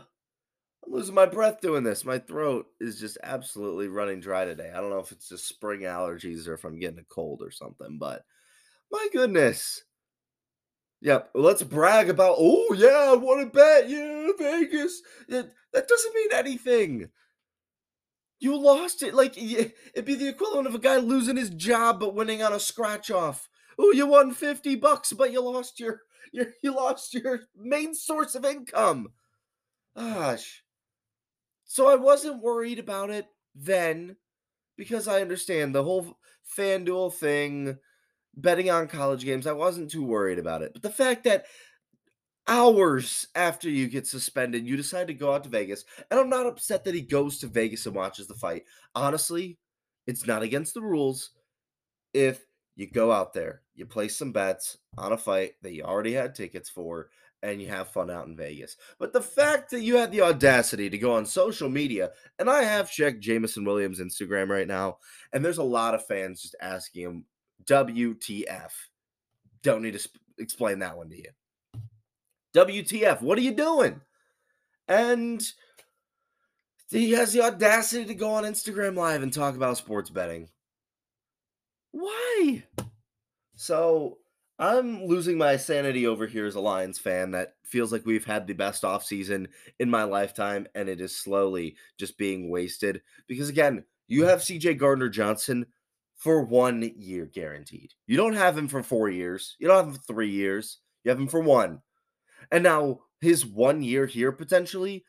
losing 0.88 1.16
my 1.16 1.26
breath 1.26 1.60
doing 1.60 1.84
this. 1.84 2.06
My 2.06 2.20
throat 2.20 2.68
is 2.80 3.00
just 3.00 3.18
absolutely 3.22 3.90
running 3.90 4.22
dry 4.22 4.46
today. 4.46 4.72
I 4.74 4.80
don't 4.80 4.92
know 4.92 5.00
if 5.00 5.12
it's 5.12 5.28
just 5.28 5.48
spring 5.48 5.82
allergies 5.82 6.48
or 6.48 6.54
if 6.54 6.64
I'm 6.64 6.80
getting 6.80 7.00
a 7.00 7.14
cold 7.14 7.42
or 7.42 7.52
something, 7.52 7.98
but 8.00 8.24
my 8.92 9.08
goodness. 9.12 9.84
Yep. 11.02 11.32
Let's 11.34 11.64
brag 11.64 12.10
about, 12.10 12.36
oh, 12.40 12.74
yeah, 12.78 13.12
I 13.12 13.16
want 13.16 13.42
to 13.42 13.58
bet. 13.58 13.90
Yeah, 13.90 14.09
Vegas. 14.40 15.02
It, 15.28 15.52
that 15.74 15.88
doesn't 15.88 16.16
mean 16.16 16.30
anything. 16.34 17.10
You 18.40 18.58
lost 18.58 19.04
it. 19.04 19.14
Like, 19.14 19.38
it'd 19.38 20.06
be 20.06 20.16
the 20.16 20.30
equivalent 20.30 20.68
of 20.68 20.76
a 20.76 20.80
guy 20.80 20.98
losing 20.98 21.38
his 21.38 21.50
job 21.50 22.00
but 22.00 22.16
winning 22.16 22.42
on 22.42 22.54
a 22.54 22.60
scratch 22.60 23.12
off. 23.12 23.50
Oh, 23.78 23.92
you 23.92 24.08
won 24.08 24.34
50 24.34 24.76
bucks, 24.76 25.14
but 25.14 25.32
you 25.32 25.42
lost 25.42 25.80
your, 25.80 26.02
your 26.34 26.48
you 26.64 26.76
lost 26.76 27.14
your 27.14 27.42
main 27.56 27.94
source 27.94 28.36
of 28.36 28.46
income. 28.46 29.10
Gosh. 29.96 30.64
So 31.66 31.88
I 31.88 31.96
wasn't 31.96 32.42
worried 32.42 32.80
about 32.80 33.10
it 33.10 33.28
then 33.54 34.16
because 34.78 35.08
I 35.08 35.22
understand 35.22 35.76
the 35.76 35.84
whole 35.84 36.18
FanDuel 36.58 37.14
thing 37.14 37.78
betting 38.36 38.70
on 38.70 38.88
college 38.88 39.24
games, 39.26 39.46
I 39.46 39.52
wasn't 39.52 39.92
too 39.92 40.04
worried 40.04 40.40
about 40.40 40.62
it. 40.62 40.72
But 40.74 40.82
the 40.82 40.90
fact 40.90 41.26
that 41.26 41.46
hours 42.50 43.28
after 43.36 43.70
you 43.70 43.88
get 43.88 44.08
suspended, 44.08 44.66
you 44.66 44.76
decide 44.76 45.08
to 45.08 45.14
go 45.14 45.34
out 45.34 45.44
to 45.44 45.50
Vegas, 45.50 45.86
and 46.10 46.20
I'm 46.20 46.30
not 46.30 46.48
upset 46.48 46.84
that 46.84 46.96
he 46.96 47.02
goes 47.02 47.38
to 47.40 47.48
Vegas 47.48 47.86
and 47.86 47.96
watches 47.96 48.28
the 48.28 48.34
fight. 48.34 48.64
Honestly, 48.96 49.58
it's 50.08 50.26
not 50.26 50.42
against 50.42 50.74
the 50.74 50.82
rules. 50.82 51.30
If 52.14 52.44
you 52.76 52.90
go 52.90 53.12
out 53.12 53.34
there, 53.34 53.62
you 53.76 53.86
place 53.86 54.18
some 54.18 54.32
bets 54.32 54.78
on 54.98 55.14
a 55.14 55.18
fight 55.18 55.54
that 55.62 55.74
you 55.74 55.84
already 55.84 56.14
had 56.14 56.34
tickets 56.34 56.70
for, 56.70 57.10
and 57.44 57.62
you 57.62 57.68
have 57.68 57.90
fun 57.90 58.10
out 58.10 58.28
in 58.28 58.36
Vegas. 58.36 58.76
But 58.98 59.14
the 59.14 59.22
fact 59.22 59.70
that 59.72 59.82
you 59.82 59.98
had 59.98 60.12
the 60.12 60.22
audacity 60.22 60.90
to 60.90 60.98
go 60.98 61.14
on 61.14 61.26
social 61.26 61.70
media, 61.70 62.12
and 62.40 62.50
I 62.50 62.64
have 62.64 62.92
checked 62.92 63.22
Jameson 63.22 63.64
Williams' 63.64 64.02
Instagram 64.02 64.50
right 64.50 64.68
now, 64.68 64.98
and 65.32 65.46
there's 65.46 65.60
a 65.60 65.64
lot 65.64 65.94
of 65.94 66.06
fans 66.08 66.42
just 66.42 66.56
asking 66.62 67.04
him, 67.04 67.26
WTF. 67.66 68.72
Don't 69.62 69.84
need 69.84 69.94
to 69.94 70.00
sp- 70.02 70.18
explain 70.40 70.80
that 70.80 70.98
one 70.98 71.10
to 71.10 71.18
you. 71.18 71.30
WTF, 72.56 73.22
what 73.22 73.38
are 73.38 73.42
you 73.42 73.54
doing? 73.54 74.02
And 74.88 75.42
he 76.90 77.12
has 77.12 77.34
the 77.34 77.42
audacity 77.42 78.06
to 78.06 78.16
go 78.16 78.32
on 78.32 78.44
Instagram 78.44 78.96
Live 78.96 79.22
and 79.22 79.32
talk 79.32 79.56
about 79.56 79.78
sports 79.78 80.10
betting. 80.10 80.50
Why? 81.92 82.64
So 83.56 84.18
I'm 84.58 85.06
losing 85.06 85.38
my 85.38 85.58
sanity 85.58 86.08
over 86.08 86.28
here 86.28 86.46
as 86.46 86.56
a 86.56 86.60
Lions 86.60 87.00
fan 87.00 87.32
that 87.32 87.54
feels 87.64 87.92
like 87.92 88.06
we've 88.06 88.26
had 88.26 88.48
the 88.48 88.54
best 88.54 88.84
offseason 88.84 89.48
in 89.80 89.90
my 89.90 90.04
lifetime 90.04 90.68
and 90.76 90.90
it 90.90 91.00
is 91.00 91.16
slowly 91.16 91.76
just 91.98 92.18
being 92.18 92.50
wasted. 92.50 93.02
Because 93.28 93.50
again, 93.50 93.84
you 94.08 94.26
have 94.26 94.40
CJ 94.40 94.78
Gardner 94.78 95.10
Johnson 95.10 95.66
for 96.16 96.44
one 96.44 96.92
year 96.98 97.26
guaranteed. 97.26 97.94
You 98.08 98.18
don't 98.18 98.34
have 98.34 98.58
him 98.58 98.68
for 98.68 98.84
four 98.84 99.10
years, 99.10 99.56
you 99.60 99.68
don't 99.68 99.78
have 99.78 99.88
him 99.88 99.94
for 99.94 100.14
three 100.14 100.32
years, 100.32 100.80
you 101.04 101.10
have 101.10 101.20
him 101.20 101.28
for 101.28 101.40
one. 101.40 101.82
And 102.52 102.64
now 102.64 103.02
his 103.22 103.46
one 103.46 103.82
year 103.82 104.06
here 104.06 104.32
potentially 104.32 105.06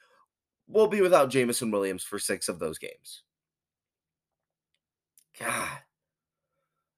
will 0.68 0.88
be 0.88 1.00
without 1.00 1.30
Jameson 1.30 1.70
Williams 1.70 2.04
for 2.04 2.18
six 2.18 2.48
of 2.48 2.58
those 2.58 2.78
games. 2.78 3.22
God. 5.38 5.78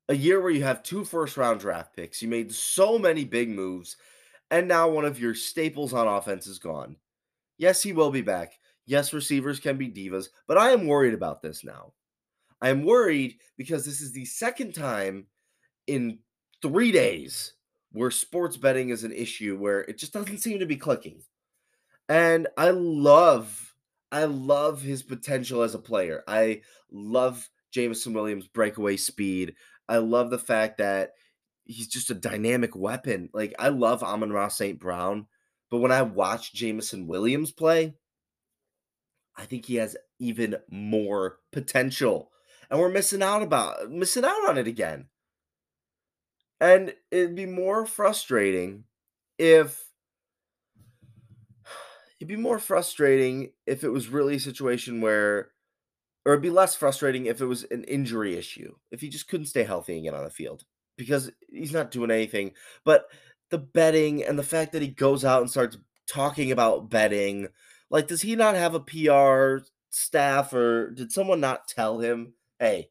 A 0.08 0.14
year 0.14 0.40
where 0.40 0.50
you 0.50 0.64
have 0.64 0.82
two 0.82 1.04
first 1.04 1.36
round 1.36 1.60
draft 1.60 1.94
picks, 1.94 2.20
you 2.20 2.28
made 2.28 2.52
so 2.52 2.98
many 2.98 3.24
big 3.24 3.48
moves, 3.48 3.96
and 4.50 4.68
now 4.68 4.88
one 4.88 5.04
of 5.04 5.20
your 5.20 5.34
staples 5.34 5.94
on 5.94 6.06
offense 6.06 6.46
is 6.46 6.58
gone. 6.58 6.96
Yes, 7.56 7.82
he 7.82 7.92
will 7.92 8.10
be 8.10 8.20
back. 8.20 8.58
Yes, 8.84 9.12
receivers 9.12 9.60
can 9.60 9.76
be 9.76 9.88
divas, 9.88 10.26
but 10.48 10.58
I 10.58 10.70
am 10.70 10.86
worried 10.86 11.14
about 11.14 11.40
this 11.40 11.64
now. 11.64 11.92
I 12.60 12.68
am 12.68 12.84
worried 12.84 13.38
because 13.56 13.84
this 13.84 14.00
is 14.00 14.12
the 14.12 14.24
second 14.24 14.74
time 14.74 15.26
in 15.86 16.18
three 16.60 16.92
days 16.92 17.54
where 17.92 18.10
sports 18.10 18.56
betting 18.56 18.88
is 18.88 19.04
an 19.04 19.12
issue 19.12 19.56
where 19.56 19.80
it 19.80 19.98
just 19.98 20.12
doesn't 20.12 20.38
seem 20.38 20.58
to 20.58 20.66
be 20.66 20.76
clicking. 20.76 21.22
And 22.08 22.48
I 22.56 22.70
love, 22.70 23.74
I 24.10 24.24
love 24.24 24.82
his 24.82 25.02
potential 25.02 25.62
as 25.62 25.74
a 25.74 25.78
player. 25.78 26.22
I 26.26 26.62
love 26.90 27.48
Jameson 27.70 28.12
Williams' 28.12 28.48
breakaway 28.48 28.96
speed. 28.96 29.54
I 29.88 29.98
love 29.98 30.30
the 30.30 30.38
fact 30.38 30.78
that 30.78 31.12
he's 31.64 31.88
just 31.88 32.10
a 32.10 32.14
dynamic 32.14 32.74
weapon. 32.74 33.30
Like 33.32 33.54
I 33.58 33.68
love 33.68 34.02
Amon-Ra 34.02 34.48
St. 34.48 34.78
Brown, 34.78 35.26
but 35.70 35.78
when 35.78 35.92
I 35.92 36.02
watch 36.02 36.52
Jameson 36.52 37.06
Williams 37.06 37.52
play, 37.52 37.94
I 39.36 39.44
think 39.44 39.64
he 39.64 39.76
has 39.76 39.96
even 40.18 40.56
more 40.70 41.38
potential. 41.52 42.30
And 42.70 42.78
we're 42.78 42.90
missing 42.90 43.22
out 43.22 43.42
about 43.42 43.90
missing 43.90 44.24
out 44.24 44.48
on 44.48 44.58
it 44.58 44.66
again. 44.66 45.06
And 46.62 46.94
it'd 47.10 47.34
be 47.34 47.46
more 47.46 47.86
frustrating 47.86 48.84
if 49.36 49.84
it'd 52.20 52.28
be 52.28 52.36
more 52.36 52.60
frustrating 52.60 53.50
if 53.66 53.82
it 53.82 53.88
was 53.88 54.06
really 54.06 54.36
a 54.36 54.40
situation 54.40 55.00
where 55.00 55.50
or 56.24 56.34
it'd 56.34 56.42
be 56.42 56.50
less 56.50 56.76
frustrating 56.76 57.26
if 57.26 57.40
it 57.40 57.46
was 57.46 57.64
an 57.72 57.82
injury 57.82 58.36
issue, 58.36 58.76
if 58.92 59.00
he 59.00 59.08
just 59.08 59.26
couldn't 59.26 59.46
stay 59.46 59.64
healthy 59.64 59.94
and 59.94 60.04
get 60.04 60.14
on 60.14 60.22
the 60.22 60.30
field 60.30 60.62
because 60.96 61.32
he's 61.50 61.72
not 61.72 61.90
doing 61.90 62.12
anything. 62.12 62.52
But 62.84 63.06
the 63.50 63.58
betting 63.58 64.22
and 64.22 64.38
the 64.38 64.44
fact 64.44 64.70
that 64.70 64.82
he 64.82 64.88
goes 64.88 65.24
out 65.24 65.40
and 65.40 65.50
starts 65.50 65.78
talking 66.06 66.52
about 66.52 66.88
betting, 66.88 67.48
like, 67.90 68.06
does 68.06 68.22
he 68.22 68.36
not 68.36 68.54
have 68.54 68.76
a 68.76 68.80
PR 68.80 69.64
staff 69.90 70.52
or 70.52 70.92
did 70.92 71.10
someone 71.10 71.40
not 71.40 71.66
tell 71.66 71.98
him, 71.98 72.34
hey, 72.60 72.90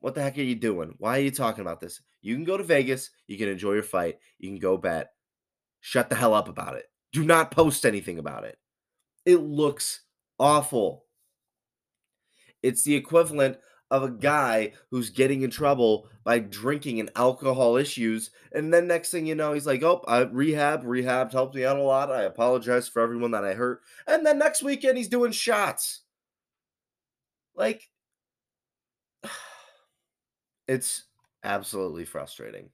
what 0.00 0.14
the 0.14 0.22
heck 0.22 0.38
are 0.38 0.42
you 0.42 0.54
doing? 0.54 0.94
Why 0.98 1.18
are 1.18 1.22
you 1.22 1.30
talking 1.30 1.62
about 1.62 1.80
this? 1.80 2.00
You 2.20 2.34
can 2.34 2.44
go 2.44 2.56
to 2.56 2.64
Vegas, 2.64 3.10
you 3.26 3.38
can 3.38 3.48
enjoy 3.48 3.74
your 3.74 3.82
fight, 3.82 4.18
you 4.38 4.48
can 4.48 4.58
go 4.58 4.76
bet. 4.76 5.12
Shut 5.80 6.08
the 6.08 6.16
hell 6.16 6.34
up 6.34 6.48
about 6.48 6.76
it. 6.76 6.86
Do 7.12 7.24
not 7.24 7.50
post 7.50 7.86
anything 7.86 8.18
about 8.18 8.44
it. 8.44 8.58
It 9.24 9.36
looks 9.36 10.00
awful. 10.38 11.04
It's 12.62 12.82
the 12.82 12.94
equivalent 12.94 13.58
of 13.90 14.02
a 14.02 14.10
guy 14.10 14.72
who's 14.90 15.10
getting 15.10 15.42
in 15.42 15.50
trouble 15.50 16.08
by 16.24 16.38
drinking 16.38 17.00
and 17.00 17.10
alcohol 17.16 17.76
issues. 17.76 18.30
And 18.52 18.72
then 18.72 18.86
next 18.86 19.10
thing 19.10 19.26
you 19.26 19.34
know, 19.34 19.54
he's 19.54 19.66
like, 19.66 19.82
Oh, 19.82 20.04
I 20.06 20.20
rehab, 20.20 20.84
rehab 20.84 21.32
helped 21.32 21.54
me 21.54 21.64
out 21.64 21.78
a 21.78 21.82
lot. 21.82 22.10
I 22.10 22.22
apologize 22.22 22.88
for 22.88 23.00
everyone 23.00 23.30
that 23.30 23.44
I 23.44 23.54
hurt. 23.54 23.80
And 24.06 24.26
then 24.26 24.38
next 24.38 24.62
weekend 24.62 24.98
he's 24.98 25.08
doing 25.08 25.32
shots. 25.32 26.02
Like 27.56 27.88
it's 30.68 31.04
absolutely 31.42 32.04
frustrating. 32.04 32.68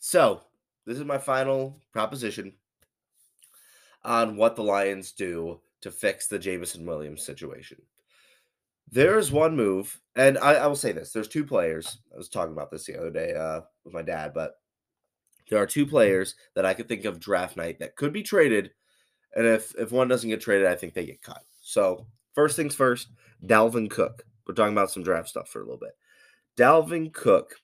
So, 0.00 0.42
this 0.86 0.98
is 0.98 1.04
my 1.04 1.18
final 1.18 1.78
proposition 1.92 2.52
on 4.02 4.36
what 4.36 4.56
the 4.56 4.62
Lions 4.62 5.12
do 5.12 5.60
to 5.82 5.90
fix 5.90 6.26
the 6.26 6.38
Jameson 6.38 6.84
Williams 6.84 7.24
situation. 7.24 7.80
There's 8.90 9.30
one 9.30 9.56
move, 9.56 10.00
and 10.16 10.36
I, 10.38 10.54
I, 10.54 10.66
will 10.66 10.74
say 10.74 10.92
this: 10.92 11.12
there's 11.12 11.28
two 11.28 11.44
players. 11.44 11.98
I 12.12 12.16
was 12.16 12.28
talking 12.28 12.52
about 12.52 12.70
this 12.70 12.86
the 12.86 12.98
other 12.98 13.10
day 13.10 13.34
uh, 13.34 13.60
with 13.84 13.94
my 13.94 14.02
dad, 14.02 14.32
but 14.34 14.54
there 15.48 15.62
are 15.62 15.66
two 15.66 15.86
players 15.86 16.34
that 16.54 16.66
I 16.66 16.74
could 16.74 16.88
think 16.88 17.04
of 17.04 17.20
draft 17.20 17.56
night 17.56 17.78
that 17.78 17.94
could 17.94 18.12
be 18.12 18.22
traded, 18.22 18.72
and 19.36 19.46
if 19.46 19.74
if 19.78 19.92
one 19.92 20.08
doesn't 20.08 20.28
get 20.28 20.40
traded, 20.40 20.66
I 20.66 20.74
think 20.74 20.94
they 20.94 21.06
get 21.06 21.22
cut. 21.22 21.42
So 21.62 22.06
first 22.34 22.56
things 22.56 22.74
first, 22.74 23.08
Dalvin 23.46 23.88
Cook. 23.88 24.24
We're 24.46 24.54
talking 24.54 24.72
about 24.72 24.90
some 24.90 25.04
draft 25.04 25.28
stuff 25.28 25.48
for 25.48 25.60
a 25.60 25.64
little 25.64 25.78
bit. 25.78 25.92
Dalvin 26.60 27.10
Cook. 27.10 27.54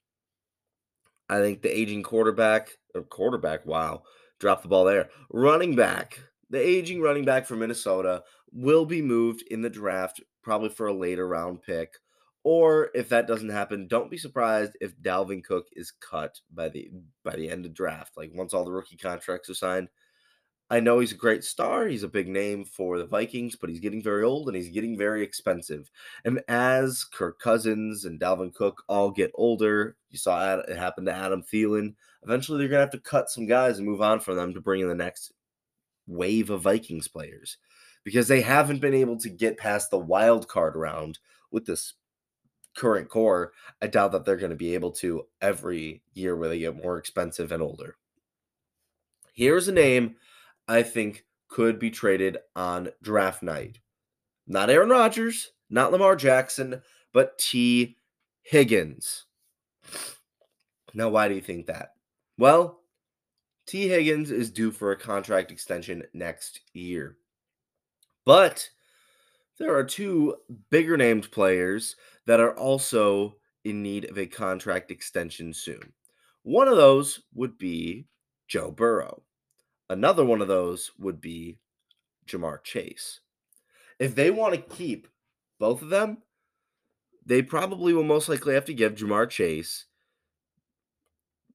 I 1.28 1.38
think 1.40 1.60
the 1.60 1.76
aging 1.76 2.02
quarterback 2.02 2.70
or 2.94 3.02
quarterback, 3.02 3.66
wow, 3.66 4.04
dropped 4.40 4.62
the 4.62 4.70
ball 4.70 4.86
there. 4.86 5.10
Running 5.30 5.76
back, 5.76 6.18
the 6.48 6.58
aging 6.58 7.02
running 7.02 7.26
back 7.26 7.44
for 7.44 7.56
Minnesota 7.56 8.22
will 8.52 8.86
be 8.86 9.02
moved 9.02 9.42
in 9.50 9.60
the 9.60 9.68
draft, 9.68 10.22
probably 10.42 10.70
for 10.70 10.86
a 10.86 10.94
later 10.94 11.28
round 11.28 11.60
pick. 11.60 11.92
Or 12.42 12.88
if 12.94 13.10
that 13.10 13.26
doesn't 13.26 13.50
happen, 13.50 13.86
don't 13.86 14.10
be 14.10 14.16
surprised 14.16 14.78
if 14.80 14.96
Dalvin 15.02 15.44
Cook 15.44 15.66
is 15.74 15.90
cut 15.90 16.40
by 16.54 16.70
the 16.70 16.90
by 17.22 17.36
the 17.36 17.50
end 17.50 17.66
of 17.66 17.74
draft. 17.74 18.16
Like 18.16 18.30
once 18.32 18.54
all 18.54 18.64
the 18.64 18.72
rookie 18.72 18.96
contracts 18.96 19.50
are 19.50 19.54
signed, 19.54 19.88
I 20.68 20.80
know 20.80 20.98
he's 20.98 21.12
a 21.12 21.16
great 21.16 21.44
star. 21.44 21.86
He's 21.86 22.02
a 22.02 22.08
big 22.08 22.28
name 22.28 22.64
for 22.64 22.98
the 22.98 23.06
Vikings, 23.06 23.54
but 23.54 23.70
he's 23.70 23.78
getting 23.78 24.02
very 24.02 24.24
old 24.24 24.48
and 24.48 24.56
he's 24.56 24.70
getting 24.70 24.98
very 24.98 25.22
expensive. 25.22 25.90
And 26.24 26.42
as 26.48 27.04
Kirk 27.04 27.38
Cousins 27.38 28.04
and 28.04 28.18
Dalvin 28.18 28.52
Cook 28.52 28.82
all 28.88 29.12
get 29.12 29.30
older, 29.34 29.96
you 30.10 30.18
saw 30.18 30.56
it 30.56 30.76
happen 30.76 31.04
to 31.04 31.12
Adam 31.12 31.42
Thielen. 31.42 31.94
Eventually, 32.24 32.58
they're 32.58 32.68
going 32.68 32.78
to 32.78 32.84
have 32.84 32.90
to 32.90 33.08
cut 33.08 33.30
some 33.30 33.46
guys 33.46 33.78
and 33.78 33.86
move 33.86 34.02
on 34.02 34.18
from 34.18 34.36
them 34.36 34.54
to 34.54 34.60
bring 34.60 34.80
in 34.80 34.88
the 34.88 34.94
next 34.94 35.32
wave 36.08 36.50
of 36.50 36.62
Vikings 36.62 37.06
players 37.06 37.58
because 38.02 38.26
they 38.26 38.40
haven't 38.40 38.80
been 38.80 38.94
able 38.94 39.18
to 39.18 39.28
get 39.28 39.58
past 39.58 39.90
the 39.90 39.98
wild 39.98 40.48
card 40.48 40.74
round 40.74 41.18
with 41.52 41.66
this 41.66 41.94
current 42.76 43.08
core. 43.08 43.52
I 43.80 43.86
doubt 43.86 44.12
that 44.12 44.24
they're 44.24 44.36
going 44.36 44.50
to 44.50 44.56
be 44.56 44.74
able 44.74 44.92
to 44.92 45.26
every 45.40 46.02
year 46.14 46.36
where 46.36 46.48
they 46.48 46.58
get 46.58 46.82
more 46.82 46.98
expensive 46.98 47.52
and 47.52 47.62
older. 47.62 47.96
Here's 49.32 49.68
a 49.68 49.72
name 49.72 50.16
I 50.68 50.82
think 50.82 51.24
could 51.48 51.78
be 51.78 51.90
traded 51.90 52.38
on 52.54 52.90
draft 53.02 53.42
night. 53.42 53.78
Not 54.46 54.70
Aaron 54.70 54.90
Rodgers, 54.90 55.52
not 55.70 55.92
Lamar 55.92 56.16
Jackson, 56.16 56.82
but 57.12 57.38
Tee 57.38 57.96
Higgins. 58.42 59.24
Now, 60.94 61.08
why 61.08 61.28
do 61.28 61.34
you 61.34 61.40
think 61.40 61.66
that? 61.66 61.94
Well, 62.38 62.80
Tee 63.66 63.88
Higgins 63.88 64.30
is 64.30 64.50
due 64.50 64.70
for 64.70 64.92
a 64.92 64.96
contract 64.96 65.50
extension 65.50 66.04
next 66.14 66.60
year. 66.72 67.16
But 68.24 68.68
there 69.58 69.74
are 69.74 69.84
two 69.84 70.36
bigger 70.70 70.96
named 70.96 71.30
players 71.30 71.96
that 72.26 72.40
are 72.40 72.56
also 72.56 73.36
in 73.64 73.82
need 73.82 74.10
of 74.10 74.18
a 74.18 74.26
contract 74.26 74.90
extension 74.90 75.52
soon. 75.52 75.92
One 76.42 76.68
of 76.68 76.76
those 76.76 77.22
would 77.34 77.58
be 77.58 78.06
Joe 78.46 78.70
Burrow. 78.70 79.22
Another 79.88 80.24
one 80.24 80.40
of 80.40 80.48
those 80.48 80.90
would 80.98 81.20
be 81.20 81.58
Ja'Marr 82.26 82.62
Chase. 82.62 83.20
If 83.98 84.14
they 84.14 84.30
want 84.30 84.54
to 84.54 84.76
keep 84.76 85.08
both 85.58 85.82
of 85.82 85.88
them, 85.88 86.18
they 87.24 87.42
probably 87.42 87.92
will 87.92 88.04
most 88.04 88.28
likely 88.28 88.54
have 88.54 88.64
to 88.66 88.74
give 88.74 88.94
Ja'Marr 88.94 89.28
Chase 89.30 89.86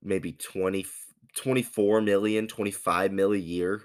maybe 0.02 0.32
20, 0.32 0.86
24 1.36 2.02
million, 2.02 2.48
25 2.48 3.12
million 3.12 3.44
a 3.44 3.46
year. 3.46 3.84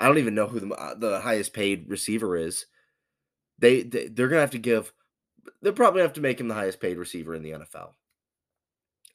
I 0.00 0.08
don't 0.08 0.18
even 0.18 0.34
know 0.34 0.48
who 0.48 0.60
the, 0.60 0.74
uh, 0.74 0.94
the 0.94 1.20
highest 1.20 1.52
paid 1.52 1.88
receiver 1.88 2.36
is. 2.36 2.66
They, 3.58 3.82
they 3.82 4.08
they're 4.08 4.28
gonna 4.28 4.40
have 4.40 4.50
to 4.50 4.58
give. 4.58 4.92
They're 5.60 5.72
probably 5.72 5.98
gonna 5.98 6.08
have 6.08 6.14
to 6.14 6.20
make 6.20 6.40
him 6.40 6.48
the 6.48 6.54
highest 6.54 6.80
paid 6.80 6.98
receiver 6.98 7.34
in 7.34 7.42
the 7.42 7.52
NFL. 7.52 7.92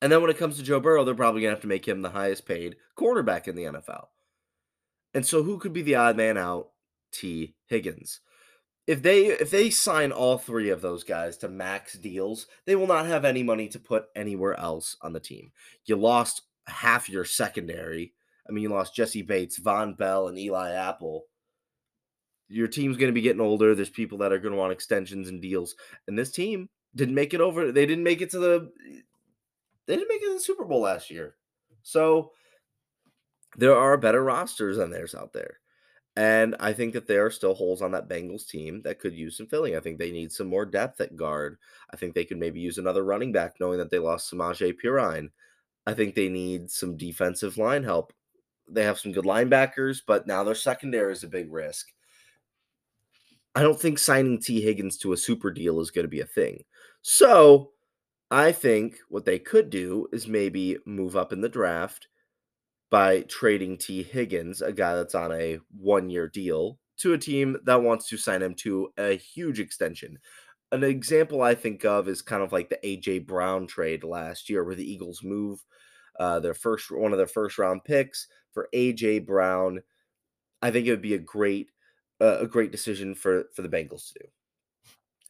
And 0.02 0.12
then 0.12 0.22
when 0.22 0.30
it 0.30 0.38
comes 0.38 0.58
to 0.58 0.64
Joe 0.64 0.80
Burrow, 0.80 1.04
they're 1.04 1.16
probably 1.16 1.42
going 1.42 1.52
to 1.52 1.56
have 1.56 1.62
to 1.62 1.68
make 1.68 1.88
him 1.88 2.02
the 2.02 2.10
highest 2.10 2.46
paid 2.46 2.76
quarterback 2.96 3.48
in 3.48 3.56
the 3.56 3.64
NFL. 3.64 4.08
And 5.14 5.26
so 5.26 5.44
who 5.44 5.58
could 5.58 5.74
be 5.74 5.82
the 5.82 5.96
odd 5.96 6.18
man 6.18 6.38
out? 6.38 6.70
Tee 7.12 7.56
Higgins. 7.68 8.20
If 8.86 9.02
they 9.02 9.28
if 9.28 9.52
they 9.52 9.70
sign 9.70 10.12
all 10.12 10.38
three 10.38 10.70
of 10.70 10.82
those 10.82 11.04
guys 11.04 11.38
to 11.38 11.50
max 11.50 11.94
deals, 11.94 12.48
they 12.66 12.76
will 12.76 12.88
not 12.88 13.06
have 13.06 13.26
any 13.26 13.44
money 13.44 13.68
to 13.70 13.80
put 13.80 14.06
anywhere 14.16 14.58
else 14.58 14.96
on 15.02 15.14
the 15.14 15.20
team. 15.20 15.52
You 15.86 15.98
lost 15.98 16.44
half 16.68 17.10
your 17.10 17.26
secondary. 17.26 18.14
I 18.48 18.52
mean, 18.54 18.64
you 18.64 18.70
lost 18.70 18.96
Jessie 18.96 19.24
Bates, 19.24 19.60
Vonn 19.60 19.98
Bell, 19.98 20.30
and 20.30 20.40
Eli 20.40 20.72
Apple. 20.72 21.26
Your 22.48 22.70
team's 22.70 22.96
going 22.96 23.10
to 23.10 23.14
be 23.14 23.22
getting 23.22 23.42
older. 23.42 23.76
There's 23.76 23.90
people 23.90 24.20
that 24.20 24.32
are 24.32 24.40
going 24.40 24.54
to 24.54 24.58
want 24.58 24.72
extensions 24.72 25.28
and 25.28 25.42
deals. 25.42 25.76
And 26.08 26.18
this 26.18 26.32
team 26.32 26.70
didn't 26.96 27.16
make 27.16 27.34
it 27.34 27.42
over. 27.42 27.74
They 27.74 27.86
didn't 27.86 28.06
make 28.06 28.22
it 28.22 28.30
to 28.32 28.40
the 28.40 28.72
they 29.86 29.96
didn't 29.96 30.10
make 30.10 30.22
it 30.22 30.28
to 30.28 30.34
the 30.36 30.40
Super 30.40 30.66
Bowl 30.66 30.82
last 30.82 31.10
year. 31.10 31.36
So 31.82 32.32
there 33.58 33.76
are 33.76 33.98
better 33.98 34.24
rosters 34.24 34.78
than 34.78 34.92
theirs 34.92 35.16
out 35.16 35.34
there. 35.34 35.60
And 36.16 36.56
I 36.60 36.74
think 36.74 36.94
that 36.94 37.08
there 37.08 37.26
are 37.26 37.32
still 37.32 37.54
holes 37.54 37.82
on 37.82 37.92
that 37.92 38.10
Bengals 38.10 38.48
team 38.48 38.82
that 38.84 39.00
could 39.00 39.14
use 39.14 39.38
some 39.38 39.46
filling. 39.46 39.76
I 39.76 39.80
think 39.80 40.00
they 40.00 40.12
need 40.12 40.32
some 40.32 40.48
more 40.48 40.66
depth 40.66 41.00
at 41.00 41.16
guard. 41.16 41.58
I 41.92 41.96
think 41.96 42.16
they 42.16 42.26
could 42.26 42.40
maybe 42.40 42.60
use 42.60 42.80
another 42.80 43.04
running 43.04 43.32
back, 43.32 43.58
knowing 43.60 43.78
that 43.78 43.92
they 43.92 44.00
lost 44.00 44.32
Samaje 44.32 44.74
Perine. 44.84 45.30
I 45.86 45.94
think 45.94 46.16
they 46.16 46.28
need 46.28 46.72
some 46.72 46.98
defensive 46.98 47.58
line 47.58 47.84
help. 47.84 48.14
They 48.68 48.84
have 48.84 49.00
some 49.00 49.12
good 49.12 49.26
linebackers, 49.26 50.02
but 50.06 50.26
now 50.26 50.44
their 50.44 50.56
secondary 50.56 51.14
is 51.14 51.24
a 51.24 51.28
big 51.28 51.54
risk. 51.54 51.88
I 53.54 53.62
don't 53.62 53.80
think 53.80 54.00
signing 54.00 54.40
Tee 54.40 54.62
Higgins 54.62 54.98
to 55.00 55.14
a 55.14 55.18
super 55.18 55.52
deal 55.52 55.80
is 55.80 55.92
going 55.92 56.06
to 56.06 56.10
be 56.10 56.22
a 56.22 56.26
thing. 56.26 56.64
So 57.04 57.72
I 58.30 58.52
think 58.52 58.98
what 59.10 59.26
they 59.26 59.40
could 59.40 59.70
do 59.70 60.08
is 60.12 60.28
maybe 60.28 60.78
move 60.86 61.16
up 61.16 61.32
in 61.32 61.42
the 61.42 61.50
draft 61.50 62.08
by 62.90 63.22
trading 63.22 63.78
Tee 63.78 64.04
Higgins, 64.04 64.62
a 64.62 64.72
guy 64.74 64.96
that's 64.96 65.16
on 65.16 65.32
a 65.32 65.60
one 65.78 66.10
year 66.10 66.28
deal, 66.28 66.80
to 67.00 67.14
a 67.14 67.18
team 67.18 67.58
that 67.66 67.84
wants 67.84 68.08
to 68.10 68.18
sign 68.18 68.42
him 68.42 68.56
to 68.56 68.90
a 68.98 69.18
huge 69.18 69.60
extension. 69.60 70.20
An 70.72 70.84
example 70.84 71.42
I 71.42 71.56
think 71.56 71.86
of 71.86 72.08
is 72.08 72.22
kind 72.22 72.44
of 72.44 72.52
like 72.52 72.70
the 72.70 72.80
AJ 72.84 73.20
Brown 73.20 73.68
trade 73.68 74.04
last 74.04 74.50
year, 74.50 74.64
where 74.64 74.76
the 74.76 74.90
Eagles 74.90 75.22
move 75.24 75.64
uh, 76.20 76.40
their 76.40 76.54
first 76.54 76.92
one 76.92 77.12
of 77.12 77.18
their 77.18 77.28
first 77.28 77.58
round 77.58 77.84
picks 77.86 78.28
for 78.52 78.70
AJ 78.74 79.20
Brown. 79.20 79.82
I 80.62 80.72
think 80.72 80.88
it 80.88 80.92
would 80.92 81.02
be 81.02 81.14
a 81.16 81.20
great 81.20 81.72
uh, 82.22 82.40
a 82.42 82.48
great 82.48 82.72
decision 82.72 83.16
for 83.16 83.46
for 83.56 83.62
the 83.62 83.70
Bengals 83.70 84.14
to 84.14 84.20
do 84.22 84.28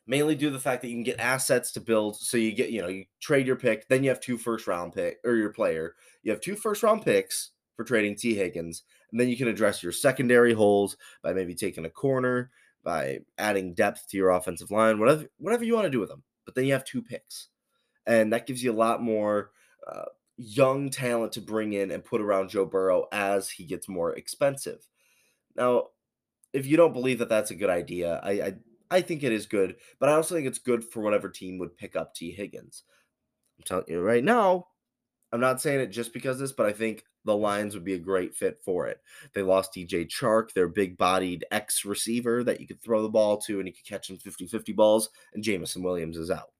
mainly 0.08 0.36
due 0.36 0.48
to 0.48 0.54
the 0.54 0.60
fact 0.60 0.82
that 0.82 0.88
you 0.88 0.96
can 0.96 1.04
get 1.04 1.20
assets 1.20 1.72
to 1.74 1.82
build. 1.82 2.18
So 2.18 2.38
you 2.38 2.54
get, 2.54 2.72
you 2.72 2.82
know, 2.82 2.88
you 2.88 3.06
trade 3.20 3.46
your 3.46 3.58
pick, 3.58 3.88
then 3.90 4.04
you 4.04 4.10
have 4.10 4.22
two 4.22 4.38
first 4.38 4.66
round 4.66 4.94
pick 4.94 5.20
or 5.24 5.36
your 5.36 5.52
player. 5.52 5.96
You 6.24 6.32
have 6.32 6.42
two 6.42 6.56
first 6.56 6.82
round 6.82 7.04
picks 7.04 7.52
for 7.76 7.84
trading 7.84 8.16
Tee 8.16 8.34
Higgins, 8.34 8.84
and 9.12 9.20
then 9.20 9.30
you 9.30 9.38
can 9.38 9.48
address 9.48 9.84
your 9.84 9.92
secondary 9.92 10.54
holes 10.54 10.98
by 11.22 11.34
maybe 11.34 11.54
taking 11.54 11.86
a 11.86 11.90
corner, 11.90 12.50
by 12.84 13.20
adding 13.38 13.74
depth 13.74 14.08
to 14.10 14.18
your 14.18 14.32
offensive 14.32 14.72
line, 14.72 15.00
whatever 15.00 15.26
whatever 15.38 15.64
you 15.64 15.76
want 15.76 15.86
to 15.86 15.92
do 15.92 16.00
with 16.00 16.10
them. 16.10 16.24
But 16.46 16.56
then 16.56 16.66
you 16.66 16.74
have 16.74 16.86
two 16.86 17.02
picks, 17.02 17.50
and 18.06 18.34
that 18.34 18.48
gives 18.48 18.64
you 18.64 18.72
a 18.72 18.74
lot 18.74 19.02
more. 19.02 19.52
Uh, 19.86 20.06
young 20.38 20.92
talent 20.92 21.32
to 21.32 21.42
bring 21.42 21.74
in 21.74 21.90
and 21.90 22.06
put 22.06 22.22
around 22.22 22.50
Joe 22.50 22.66
Burrow 22.66 23.08
as 23.12 23.50
he 23.50 23.66
gets 23.66 23.90
more 23.90 24.14
expensive. 24.14 24.88
Now, 25.56 25.88
if 26.54 26.68
you 26.68 26.78
don't 26.78 26.94
believe 26.94 27.20
that 27.20 27.30
that's 27.30 27.50
a 27.50 27.56
good 27.56 27.72
idea, 27.72 28.20
I, 28.24 28.32
I 28.32 28.54
I 28.90 29.02
think 29.02 29.24
it 29.24 29.32
is 29.32 29.46
good, 29.46 29.76
but 30.00 30.10
I 30.10 30.14
also 30.14 30.36
think 30.36 30.48
it's 30.48 30.60
good 30.60 30.84
for 30.84 31.02
whatever 31.02 31.30
team 31.30 31.58
would 31.60 31.78
pick 31.78 31.96
up 31.96 32.14
Tee 32.14 32.32
Higgins. 32.32 32.84
I'm 33.58 33.64
telling 33.64 33.86
you 33.88 34.02
right 34.02 34.24
now, 34.24 34.68
I'm 35.32 35.42
not 35.42 35.62
saying 35.62 35.82
it 35.82 35.88
just 35.88 36.14
because 36.14 36.40
this, 36.40 36.52
but 36.52 36.66
I 36.66 36.72
think 36.72 37.04
the 37.26 37.36
Lions 37.36 37.74
would 37.74 37.84
be 37.84 37.96
a 37.96 38.00
great 38.00 38.34
fit 38.34 38.60
for 38.64 38.88
it. 38.88 39.02
They 39.34 39.42
lost 39.42 39.74
DJ 39.74 40.08
Chark, 40.08 40.54
their 40.54 40.70
big 40.70 40.98
bodied 40.98 41.46
X 41.52 41.84
receiver 41.84 42.44
that 42.46 42.62
you 42.62 42.68
could 42.68 42.82
throw 42.82 43.02
the 43.02 43.10
ball 43.10 43.38
to 43.42 43.60
and 43.60 43.68
you 43.68 43.74
could 43.74 43.86
catch 43.86 44.08
some 44.08 44.18
50 44.18 44.48
50 44.48 44.72
balls, 44.74 45.10
and 45.34 45.44
Jameson 45.44 45.84
Williams 45.84 46.18
is 46.18 46.32
out. 46.32 46.52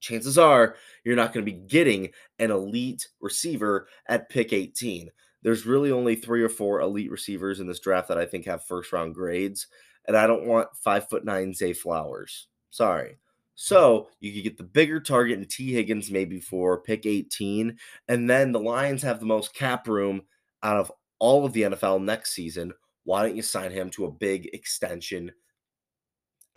Chances 0.00 0.38
are 0.38 0.76
you're 1.04 1.16
not 1.16 1.32
going 1.32 1.44
to 1.44 1.52
be 1.52 1.58
getting 1.58 2.10
an 2.38 2.50
elite 2.50 3.08
receiver 3.20 3.88
at 4.08 4.28
pick 4.28 4.52
18. 4.52 5.10
There's 5.42 5.66
really 5.66 5.92
only 5.92 6.16
three 6.16 6.42
or 6.42 6.48
four 6.48 6.80
elite 6.80 7.10
receivers 7.10 7.60
in 7.60 7.68
this 7.68 7.80
draft 7.80 8.08
that 8.08 8.18
I 8.18 8.26
think 8.26 8.44
have 8.46 8.64
first 8.64 8.92
round 8.92 9.14
grades 9.14 9.68
and 10.08 10.16
I 10.16 10.26
don't 10.26 10.46
want 10.46 10.74
five 10.74 11.08
foot 11.08 11.24
nine 11.24 11.54
Zay 11.54 11.74
Flowers. 11.74 12.48
Sorry. 12.70 13.18
So 13.54 14.08
you 14.20 14.32
could 14.32 14.44
get 14.44 14.56
the 14.56 14.64
bigger 14.64 15.00
target 15.00 15.38
in 15.38 15.44
Tee 15.44 15.72
Higgins 15.72 16.10
maybe 16.10 16.40
for 16.40 16.80
pick 16.80 17.06
18. 17.06 17.76
And 18.08 18.30
then 18.30 18.52
the 18.52 18.60
Lions 18.60 19.02
have 19.02 19.20
the 19.20 19.26
most 19.26 19.54
cap 19.54 19.86
room 19.86 20.22
out 20.62 20.78
of 20.78 20.92
all 21.18 21.44
of 21.44 21.52
the 21.52 21.62
NFL 21.62 22.02
next 22.02 22.32
season. 22.32 22.72
Why 23.04 23.22
don't 23.22 23.36
you 23.36 23.42
sign 23.42 23.70
him 23.70 23.90
to 23.90 24.06
a 24.06 24.12
big 24.12 24.48
extension? 24.52 25.32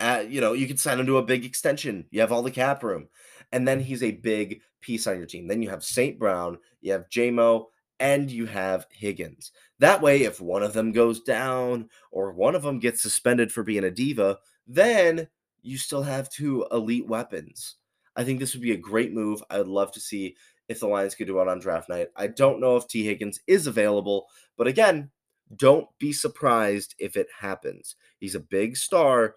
Uh, 0.00 0.24
you 0.26 0.40
know, 0.40 0.52
you 0.52 0.66
could 0.66 0.80
sign 0.80 0.98
him 0.98 1.06
to 1.06 1.18
a 1.18 1.24
big 1.24 1.44
extension. 1.44 2.06
You 2.10 2.20
have 2.20 2.32
all 2.32 2.42
the 2.42 2.50
cap 2.50 2.82
room. 2.82 3.08
And 3.50 3.66
then 3.66 3.80
he's 3.80 4.02
a 4.02 4.12
big 4.12 4.60
piece 4.80 5.06
on 5.06 5.18
your 5.18 5.26
team. 5.26 5.46
Then 5.46 5.60
you 5.60 5.70
have 5.70 5.84
St. 5.84 6.18
Brown, 6.18 6.58
you 6.80 6.92
have 6.92 7.08
Jamo, 7.08 7.66
and 8.02 8.32
you 8.32 8.46
have 8.46 8.88
Higgins. 8.90 9.52
That 9.78 10.02
way, 10.02 10.24
if 10.24 10.40
one 10.40 10.64
of 10.64 10.72
them 10.72 10.90
goes 10.90 11.20
down 11.20 11.88
or 12.10 12.32
one 12.32 12.56
of 12.56 12.64
them 12.64 12.80
gets 12.80 13.00
suspended 13.00 13.52
for 13.52 13.62
being 13.62 13.84
a 13.84 13.92
diva, 13.92 14.40
then 14.66 15.28
you 15.62 15.78
still 15.78 16.02
have 16.02 16.28
two 16.28 16.66
elite 16.72 17.06
weapons. 17.06 17.76
I 18.16 18.24
think 18.24 18.40
this 18.40 18.54
would 18.54 18.62
be 18.62 18.72
a 18.72 18.76
great 18.76 19.14
move. 19.14 19.40
I 19.48 19.58
would 19.58 19.68
love 19.68 19.92
to 19.92 20.00
see 20.00 20.34
if 20.68 20.80
the 20.80 20.88
Lions 20.88 21.14
could 21.14 21.28
do 21.28 21.40
it 21.40 21.46
on 21.46 21.60
draft 21.60 21.88
night. 21.88 22.08
I 22.16 22.26
don't 22.26 22.60
know 22.60 22.76
if 22.76 22.88
Tee 22.88 23.04
Higgins 23.04 23.38
is 23.46 23.68
available, 23.68 24.26
but 24.58 24.66
again, 24.66 25.12
don't 25.54 25.86
be 26.00 26.12
surprised 26.12 26.96
if 26.98 27.16
it 27.16 27.28
happens. 27.38 27.94
He's 28.18 28.34
a 28.34 28.40
big 28.40 28.76
star. 28.76 29.36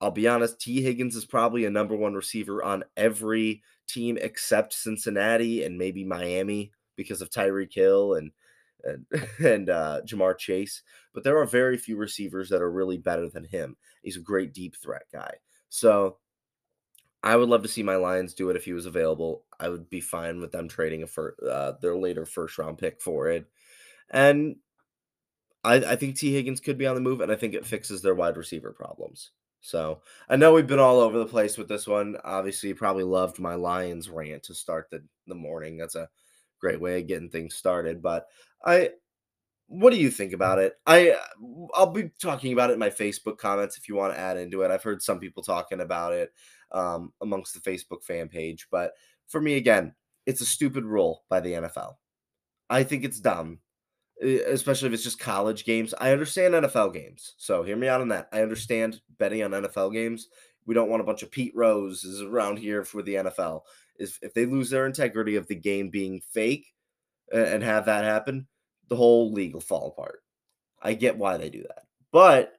I'll 0.00 0.10
be 0.10 0.26
honest, 0.26 0.58
Tee 0.58 0.80
Higgins 0.80 1.16
is 1.16 1.26
probably 1.26 1.66
a 1.66 1.70
number 1.70 1.94
one 1.94 2.14
receiver 2.14 2.62
on 2.62 2.84
every 2.96 3.62
team 3.86 4.16
except 4.18 4.72
Cincinnati 4.72 5.64
and 5.64 5.76
maybe 5.76 6.02
Miami 6.02 6.72
because 6.96 7.22
of 7.22 7.30
Tyreek 7.30 7.72
Hill 7.72 8.14
and 8.14 8.30
and 8.84 9.06
and 9.44 9.70
uh, 9.70 10.00
Ja'Marr 10.06 10.38
Chase, 10.38 10.82
but 11.12 11.24
there 11.24 11.38
are 11.38 11.46
very 11.46 11.76
few 11.76 11.96
receivers 11.96 12.48
that 12.50 12.62
are 12.62 12.70
really 12.70 12.98
better 12.98 13.28
than 13.28 13.44
him. 13.44 13.76
He's 14.02 14.16
a 14.16 14.20
great 14.20 14.52
deep 14.52 14.76
threat 14.76 15.04
guy. 15.12 15.34
So 15.68 16.18
I 17.22 17.36
would 17.36 17.48
love 17.48 17.62
to 17.62 17.68
see 17.68 17.82
my 17.82 17.96
Lions 17.96 18.34
do 18.34 18.50
it 18.50 18.56
if 18.56 18.64
he 18.64 18.72
was 18.72 18.86
available. 18.86 19.44
I 19.58 19.68
would 19.68 19.90
be 19.90 20.00
fine 20.00 20.40
with 20.40 20.52
them 20.52 20.68
trading 20.68 21.02
a 21.02 21.06
fir- 21.06 21.36
uh, 21.48 21.72
their 21.80 21.96
later 21.96 22.24
first 22.24 22.58
round 22.58 22.78
pick 22.78 23.00
for 23.00 23.28
it, 23.28 23.46
and 24.10 24.56
I, 25.64 25.74
I 25.76 25.96
think 25.96 26.16
Tee 26.16 26.32
Higgins 26.32 26.60
could 26.60 26.78
be 26.78 26.86
on 26.86 26.94
the 26.94 27.00
move, 27.00 27.20
and 27.20 27.32
I 27.32 27.36
think 27.36 27.54
it 27.54 27.66
fixes 27.66 28.00
their 28.00 28.14
wide 28.14 28.36
receiver 28.36 28.72
problems. 28.72 29.32
So 29.60 30.02
I 30.28 30.36
know 30.36 30.52
we've 30.52 30.66
been 30.66 30.78
all 30.78 31.00
over 31.00 31.18
the 31.18 31.26
place 31.26 31.58
with 31.58 31.66
this 31.66 31.88
one. 31.88 32.16
Obviously, 32.22 32.68
you 32.68 32.76
probably 32.76 33.02
loved 33.02 33.40
my 33.40 33.56
Lions 33.56 34.08
rant 34.08 34.44
to 34.44 34.54
start 34.54 34.88
the 34.90 35.02
the 35.26 35.34
morning. 35.34 35.76
That's 35.76 35.96
a 35.96 36.08
great 36.60 36.80
way 36.80 37.00
of 37.00 37.06
getting 37.06 37.30
things 37.30 37.54
started. 37.54 38.02
But 38.02 38.26
I, 38.64 38.90
what 39.68 39.92
do 39.92 39.98
you 39.98 40.10
think 40.10 40.32
about 40.32 40.58
it? 40.58 40.74
I 40.86 41.16
I'll 41.74 41.90
be 41.90 42.10
talking 42.20 42.52
about 42.52 42.70
it 42.70 42.74
in 42.74 42.78
my 42.78 42.90
Facebook 42.90 43.38
comments 43.38 43.76
if 43.76 43.88
you 43.88 43.96
want 43.96 44.14
to 44.14 44.20
add 44.20 44.36
into 44.36 44.62
it. 44.62 44.70
I've 44.70 44.82
heard 44.82 45.02
some 45.02 45.18
people 45.18 45.42
talking 45.42 45.80
about 45.80 46.12
it 46.12 46.32
um, 46.72 47.12
amongst 47.20 47.54
the 47.54 47.70
Facebook 47.70 48.04
fan 48.04 48.28
page, 48.28 48.68
but 48.70 48.92
for 49.28 49.40
me, 49.40 49.56
again, 49.56 49.94
it's 50.24 50.40
a 50.40 50.46
stupid 50.46 50.84
rule 50.84 51.24
by 51.28 51.40
the 51.40 51.52
NFL. 51.52 51.94
I 52.70 52.84
think 52.84 53.04
it's 53.04 53.20
dumb, 53.20 53.60
especially 54.22 54.88
if 54.88 54.94
it's 54.94 55.04
just 55.04 55.18
college 55.18 55.64
games. 55.64 55.94
I 56.00 56.12
understand 56.12 56.54
NFL 56.54 56.94
games, 56.94 57.34
so 57.36 57.62
hear 57.62 57.76
me 57.76 57.88
out 57.88 58.00
on 58.00 58.08
that. 58.08 58.28
I 58.32 58.42
understand 58.42 59.00
betting 59.18 59.42
on 59.42 59.50
NFL 59.50 59.92
games. 59.92 60.28
We 60.64 60.74
don't 60.74 60.90
want 60.90 61.00
a 61.00 61.06
bunch 61.06 61.22
of 61.22 61.30
Pete 61.30 61.52
Roses 61.54 62.22
around 62.22 62.58
here 62.58 62.84
for 62.84 63.02
the 63.02 63.14
NFL 63.14 63.62
is 63.98 64.18
if 64.22 64.34
they 64.34 64.46
lose 64.46 64.70
their 64.70 64.86
integrity 64.86 65.36
of 65.36 65.46
the 65.46 65.54
game 65.54 65.90
being 65.90 66.20
fake 66.32 66.72
and 67.32 67.62
have 67.62 67.86
that 67.86 68.04
happen, 68.04 68.46
the 68.88 68.96
whole 68.96 69.32
league 69.32 69.54
will 69.54 69.60
fall 69.60 69.88
apart. 69.88 70.22
I 70.82 70.94
get 70.94 71.18
why 71.18 71.36
they 71.36 71.50
do 71.50 71.62
that. 71.62 71.84
But 72.12 72.54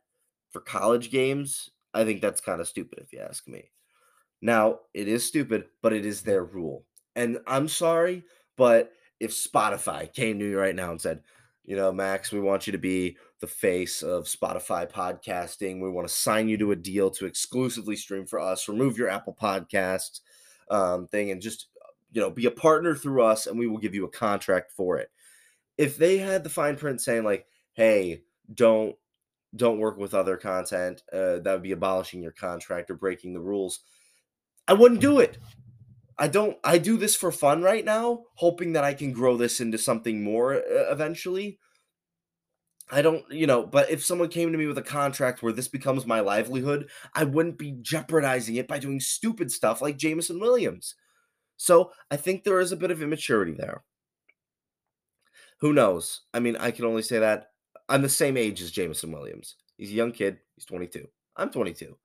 for 0.51 0.59
college 0.59 1.11
games, 1.11 1.69
I 1.93 2.03
think 2.03 2.21
that's 2.21 2.41
kind 2.41 2.61
of 2.61 2.67
stupid 2.67 2.99
if 2.99 3.13
you 3.13 3.19
ask 3.19 3.47
me. 3.47 3.71
Now, 4.41 4.79
it 4.93 5.07
is 5.07 5.25
stupid, 5.25 5.65
but 5.81 5.93
it 5.93 6.05
is 6.05 6.21
their 6.21 6.43
rule. 6.43 6.85
And 7.15 7.39
I'm 7.47 7.67
sorry, 7.67 8.23
but 8.55 8.91
if 9.19 9.31
Spotify 9.31 10.11
came 10.13 10.37
to 10.37 10.45
me 10.45 10.53
right 10.53 10.75
now 10.75 10.91
and 10.91 11.01
said, 11.01 11.21
you 11.65 11.75
know, 11.75 11.91
Max, 11.91 12.31
we 12.31 12.39
want 12.39 12.65
you 12.65 12.71
to 12.71 12.77
be 12.77 13.17
the 13.41 13.47
face 13.47 14.01
of 14.01 14.25
Spotify 14.25 14.89
podcasting. 14.89 15.81
We 15.81 15.89
want 15.89 16.07
to 16.07 16.13
sign 16.13 16.47
you 16.47 16.57
to 16.59 16.71
a 16.71 16.75
deal 16.75 17.09
to 17.11 17.25
exclusively 17.25 17.95
stream 17.95 18.25
for 18.25 18.39
us. 18.39 18.69
Remove 18.69 18.97
your 18.97 19.09
Apple 19.09 19.35
Podcasts 19.39 20.21
um, 20.69 21.07
thing 21.07 21.31
and 21.31 21.41
just 21.41 21.67
you 22.11 22.21
know 22.21 22.29
be 22.29 22.45
a 22.45 22.51
partner 22.51 22.95
through 22.95 23.23
us 23.23 23.47
and 23.47 23.57
we 23.57 23.67
will 23.67 23.77
give 23.77 23.95
you 23.95 24.05
a 24.05 24.09
contract 24.09 24.71
for 24.71 24.97
it 24.97 25.09
if 25.77 25.97
they 25.97 26.17
had 26.17 26.43
the 26.43 26.49
fine 26.49 26.75
print 26.75 27.01
saying 27.01 27.23
like 27.23 27.45
hey 27.73 28.21
don't 28.53 28.95
don't 29.55 29.79
work 29.79 29.97
with 29.97 30.13
other 30.13 30.37
content 30.37 31.03
uh, 31.13 31.39
that 31.39 31.53
would 31.53 31.63
be 31.63 31.71
abolishing 31.71 32.21
your 32.21 32.31
contract 32.31 32.89
or 32.89 32.95
breaking 32.95 33.33
the 33.33 33.39
rules 33.39 33.81
i 34.67 34.73
wouldn't 34.73 35.01
do 35.01 35.19
it 35.19 35.37
I 36.17 36.27
don't 36.27 36.57
I 36.63 36.77
do 36.77 36.97
this 36.97 37.15
for 37.15 37.31
fun 37.31 37.61
right 37.61 37.85
now, 37.85 38.23
hoping 38.35 38.73
that 38.73 38.83
I 38.83 38.93
can 38.93 39.11
grow 39.11 39.37
this 39.37 39.59
into 39.59 39.77
something 39.77 40.23
more 40.23 40.55
uh, 40.55 40.91
eventually. 40.91 41.59
I 42.89 43.01
don't, 43.01 43.29
you 43.29 43.47
know, 43.47 43.65
but 43.65 43.89
if 43.89 44.05
someone 44.05 44.29
came 44.29 44.51
to 44.51 44.57
me 44.57 44.65
with 44.65 44.77
a 44.77 44.83
contract 44.83 45.43
where 45.43 45.51
this 45.51 45.67
becomes 45.67 46.05
my 46.05 46.21
livelihood, 46.21 46.89
I 47.13 47.25
wouldn't 47.25 47.57
be 47.57 47.73
jeopardizing 47.81 48.55
it 48.55 48.67
by 48.67 48.79
doing 48.79 48.99
stupid 49.01 49.51
stuff 49.51 49.81
like 49.81 49.97
Jameson 49.97 50.39
Williams. 50.39 50.95
So 51.57 51.91
I 52.09 52.15
think 52.15 52.43
there 52.43 52.61
is 52.61 52.71
a 52.71 52.77
bit 52.77 52.91
of 52.91 53.01
immaturity 53.01 53.53
there. 53.53 53.83
Who 55.59 55.73
knows? 55.73 56.21
I 56.33 56.39
mean, 56.39 56.55
I 56.55 56.71
can 56.71 56.85
only 56.85 57.01
say 57.01 57.19
that 57.19 57.49
I'm 57.89 58.03
the 58.03 58.09
same 58.09 58.37
age 58.37 58.61
as 58.61 58.71
Jameson 58.71 59.11
Williams. 59.11 59.55
He's 59.77 59.91
a 59.91 59.95
young 59.95 60.11
kid. 60.11 60.39
He's 60.55 60.65
22. 60.65 61.07
I'm 61.35 61.49
22. 61.49 61.97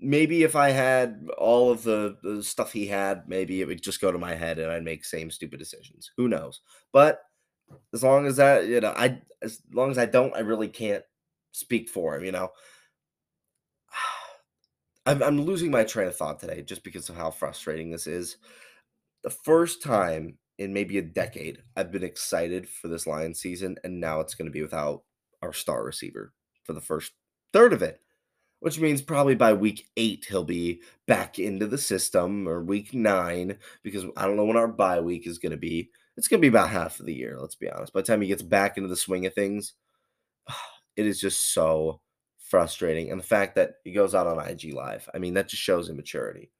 Maybe 0.00 0.44
if 0.44 0.54
I 0.54 0.70
had 0.70 1.28
all 1.36 1.70
of 1.70 1.82
the, 1.82 2.16
the 2.22 2.42
stuff 2.42 2.72
he 2.72 2.86
had, 2.86 3.28
maybe 3.28 3.60
it 3.60 3.66
would 3.66 3.82
just 3.82 4.00
go 4.00 4.12
to 4.12 4.18
my 4.18 4.34
head 4.34 4.58
and 4.58 4.70
I'd 4.70 4.84
make 4.84 5.04
same 5.04 5.30
stupid 5.30 5.58
decisions. 5.58 6.12
Who 6.16 6.28
knows? 6.28 6.60
But 6.92 7.20
as 7.92 8.02
long 8.02 8.26
as 8.26 8.36
that, 8.36 8.66
you 8.66 8.80
know, 8.80 8.94
I 8.96 9.20
as 9.42 9.60
long 9.72 9.90
as 9.90 9.98
I 9.98 10.06
don't, 10.06 10.34
I 10.34 10.40
really 10.40 10.68
can't 10.68 11.04
speak 11.52 11.88
for 11.88 12.16
him. 12.16 12.24
You 12.24 12.32
know, 12.32 12.50
I'm, 15.06 15.22
I'm 15.22 15.40
losing 15.42 15.70
my 15.70 15.84
train 15.84 16.08
of 16.08 16.16
thought 16.16 16.40
today 16.40 16.62
just 16.62 16.84
because 16.84 17.08
of 17.08 17.16
how 17.16 17.30
frustrating 17.30 17.90
this 17.90 18.06
is. 18.06 18.36
The 19.22 19.30
first 19.30 19.82
time 19.82 20.38
in 20.58 20.72
maybe 20.72 20.98
a 20.98 21.02
decade 21.02 21.62
I've 21.76 21.92
been 21.92 22.04
excited 22.04 22.68
for 22.68 22.88
this 22.88 23.06
Lions 23.06 23.40
season, 23.40 23.76
and 23.84 24.00
now 24.00 24.20
it's 24.20 24.34
going 24.34 24.46
to 24.46 24.52
be 24.52 24.62
without 24.62 25.02
our 25.42 25.52
star 25.52 25.84
receiver 25.84 26.32
for 26.64 26.72
the 26.72 26.80
first 26.80 27.12
third 27.52 27.72
of 27.72 27.82
it 27.82 28.00
which 28.60 28.80
means 28.80 29.02
probably 29.02 29.34
by 29.34 29.52
week 29.52 29.88
eight 29.96 30.26
he'll 30.28 30.44
be 30.44 30.82
back 31.06 31.38
into 31.38 31.66
the 31.66 31.78
system 31.78 32.48
or 32.48 32.62
week 32.62 32.92
nine 32.92 33.56
because 33.82 34.04
I 34.16 34.26
don't 34.26 34.36
know 34.36 34.44
when 34.44 34.56
our 34.56 34.68
bye 34.68 35.00
week 35.00 35.26
is 35.26 35.38
going 35.38 35.52
to 35.52 35.58
be 35.58 35.90
it's 36.18 36.26
going 36.26 36.40
to 36.40 36.42
be 36.42 36.48
about 36.48 36.70
half 36.70 36.98
of 36.98 37.06
the 37.06 37.14
year, 37.14 37.38
let's 37.40 37.54
be 37.54 37.70
honest. 37.70 37.92
By 37.92 38.00
the 38.00 38.06
time 38.06 38.20
he 38.20 38.26
gets 38.26 38.42
back 38.42 38.76
into 38.76 38.88
the 38.88 38.96
swing 38.96 39.24
of 39.24 39.34
things, 39.34 39.74
it 40.96 41.06
is 41.06 41.20
just 41.20 41.54
so 41.54 42.00
frustrating. 42.40 43.12
And 43.12 43.20
the 43.20 43.26
fact 43.26 43.54
that 43.54 43.74
he 43.84 43.92
goes 43.92 44.16
out 44.16 44.26
on 44.26 44.44
IG 44.44 44.74
Live, 44.74 45.08
I 45.14 45.18
mean, 45.18 45.34
that 45.34 45.48
just 45.48 45.62
shows 45.62 45.88
immaturity. 45.88 46.50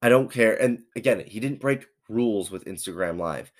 I 0.00 0.08
don't 0.08 0.30
care. 0.30 0.54
And 0.54 0.84
again, 0.94 1.24
he 1.26 1.40
didn't 1.40 1.60
break 1.60 1.86
rules 2.08 2.48
with 2.48 2.64
Instagram 2.64 3.18
Live. 3.18 3.50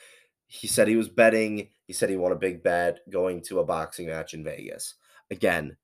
He 0.46 0.68
said 0.68 0.86
he 0.86 0.96
was 0.96 1.08
betting. 1.08 1.70
He 1.88 1.92
said 1.92 2.08
he 2.08 2.16
won 2.16 2.30
a 2.30 2.36
big 2.36 2.62
bet 2.62 3.00
going 3.10 3.42
to 3.42 3.58
a 3.58 3.64
boxing 3.64 4.06
match 4.06 4.32
in 4.32 4.44
Vegas. 4.44 4.94
Again, 5.32 5.76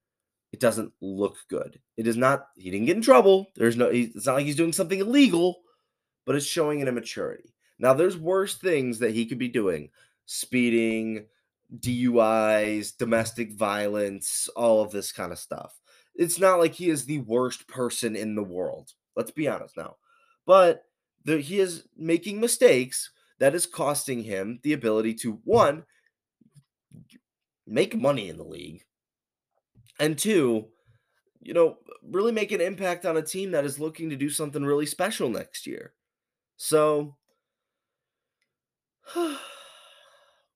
it 0.52 0.60
doesn't 0.60 0.92
look 1.00 1.36
good. 1.50 1.80
It 1.96 2.06
is 2.06 2.16
not, 2.16 2.46
he 2.56 2.70
didn't 2.70 2.86
get 2.86 2.96
in 2.96 3.02
trouble. 3.02 3.48
There's 3.56 3.76
no, 3.76 3.86
it's 3.86 4.26
not 4.26 4.34
like 4.34 4.46
he's 4.46 4.56
doing 4.56 4.72
something 4.72 5.00
illegal, 5.00 5.56
but 6.24 6.36
it's 6.36 6.46
showing 6.46 6.80
an 6.80 6.86
immaturity. 6.86 7.54
Now, 7.78 7.94
there's 7.94 8.16
worse 8.16 8.56
things 8.56 8.98
that 8.98 9.14
he 9.14 9.26
could 9.26 9.38
be 9.38 9.48
doing 9.48 9.90
speeding, 10.26 11.24
DUIs, 11.78 12.96
domestic 12.96 13.52
violence, 13.52 14.48
all 14.56 14.82
of 14.82 14.90
this 14.90 15.12
kind 15.12 15.32
of 15.32 15.38
stuff. 15.38 15.80
It's 16.14 16.38
not 16.38 16.58
like 16.58 16.74
he 16.74 16.90
is 16.90 17.04
the 17.04 17.20
worst 17.20 17.66
person 17.68 18.16
in 18.16 18.34
the 18.34 18.42
world. 18.42 18.92
Let's 19.16 19.30
be 19.30 19.48
honest 19.48 19.76
now. 19.76 19.96
But 20.46 20.84
the, 21.24 21.40
he 21.40 21.60
is 21.60 21.84
making 21.96 22.40
mistakes 22.40 23.10
that 23.38 23.54
is 23.54 23.66
costing 23.66 24.22
him 24.22 24.60
the 24.62 24.72
ability 24.72 25.14
to, 25.14 25.40
one, 25.44 25.84
make 27.66 27.96
money 27.96 28.28
in 28.28 28.36
the 28.36 28.44
league, 28.44 28.84
and 30.00 30.18
two, 30.18 30.68
you 31.40 31.54
know, 31.54 31.76
really 32.02 32.32
make 32.32 32.52
an 32.52 32.60
impact 32.60 33.06
on 33.06 33.16
a 33.16 33.22
team 33.22 33.52
that 33.52 33.64
is 33.64 33.78
looking 33.78 34.10
to 34.10 34.16
do 34.16 34.30
something 34.30 34.64
really 34.64 34.86
special 34.86 35.28
next 35.28 35.66
year. 35.66 35.92
So, 36.56 37.16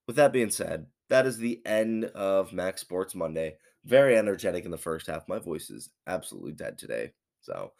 With 0.07 0.15
that 0.15 0.33
being 0.33 0.49
said, 0.49 0.87
that 1.09 1.25
is 1.25 1.37
the 1.37 1.61
end 1.65 2.05
of 2.05 2.53
Max'd 2.53 2.79
Sports 2.79 3.15
Monday. 3.15 3.57
Very 3.85 4.17
energetic 4.17 4.65
in 4.65 4.71
the 4.71 4.77
first 4.77 5.07
half. 5.07 5.27
My 5.27 5.39
voice 5.39 5.69
is 5.69 5.89
absolutely 6.07 6.53
dead 6.53 6.77
today. 6.77 7.11
So, 7.41 7.73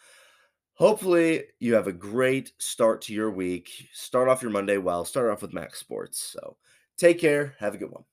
hopefully, 0.73 1.45
you 1.59 1.73
have 1.75 1.87
a 1.87 1.93
great 1.93 2.53
start 2.57 3.01
to 3.03 3.13
your 3.13 3.31
week. 3.31 3.69
Start 3.93 4.29
off 4.29 4.41
your 4.41 4.51
Monday 4.51 4.77
well. 4.77 5.05
Start 5.05 5.29
off 5.31 5.41
with 5.41 5.53
Max'd 5.53 5.77
Sports. 5.77 6.19
So, 6.19 6.57
take 6.97 7.19
care. 7.19 7.55
Have 7.59 7.75
a 7.75 7.77
good 7.77 7.91
one. 7.91 8.03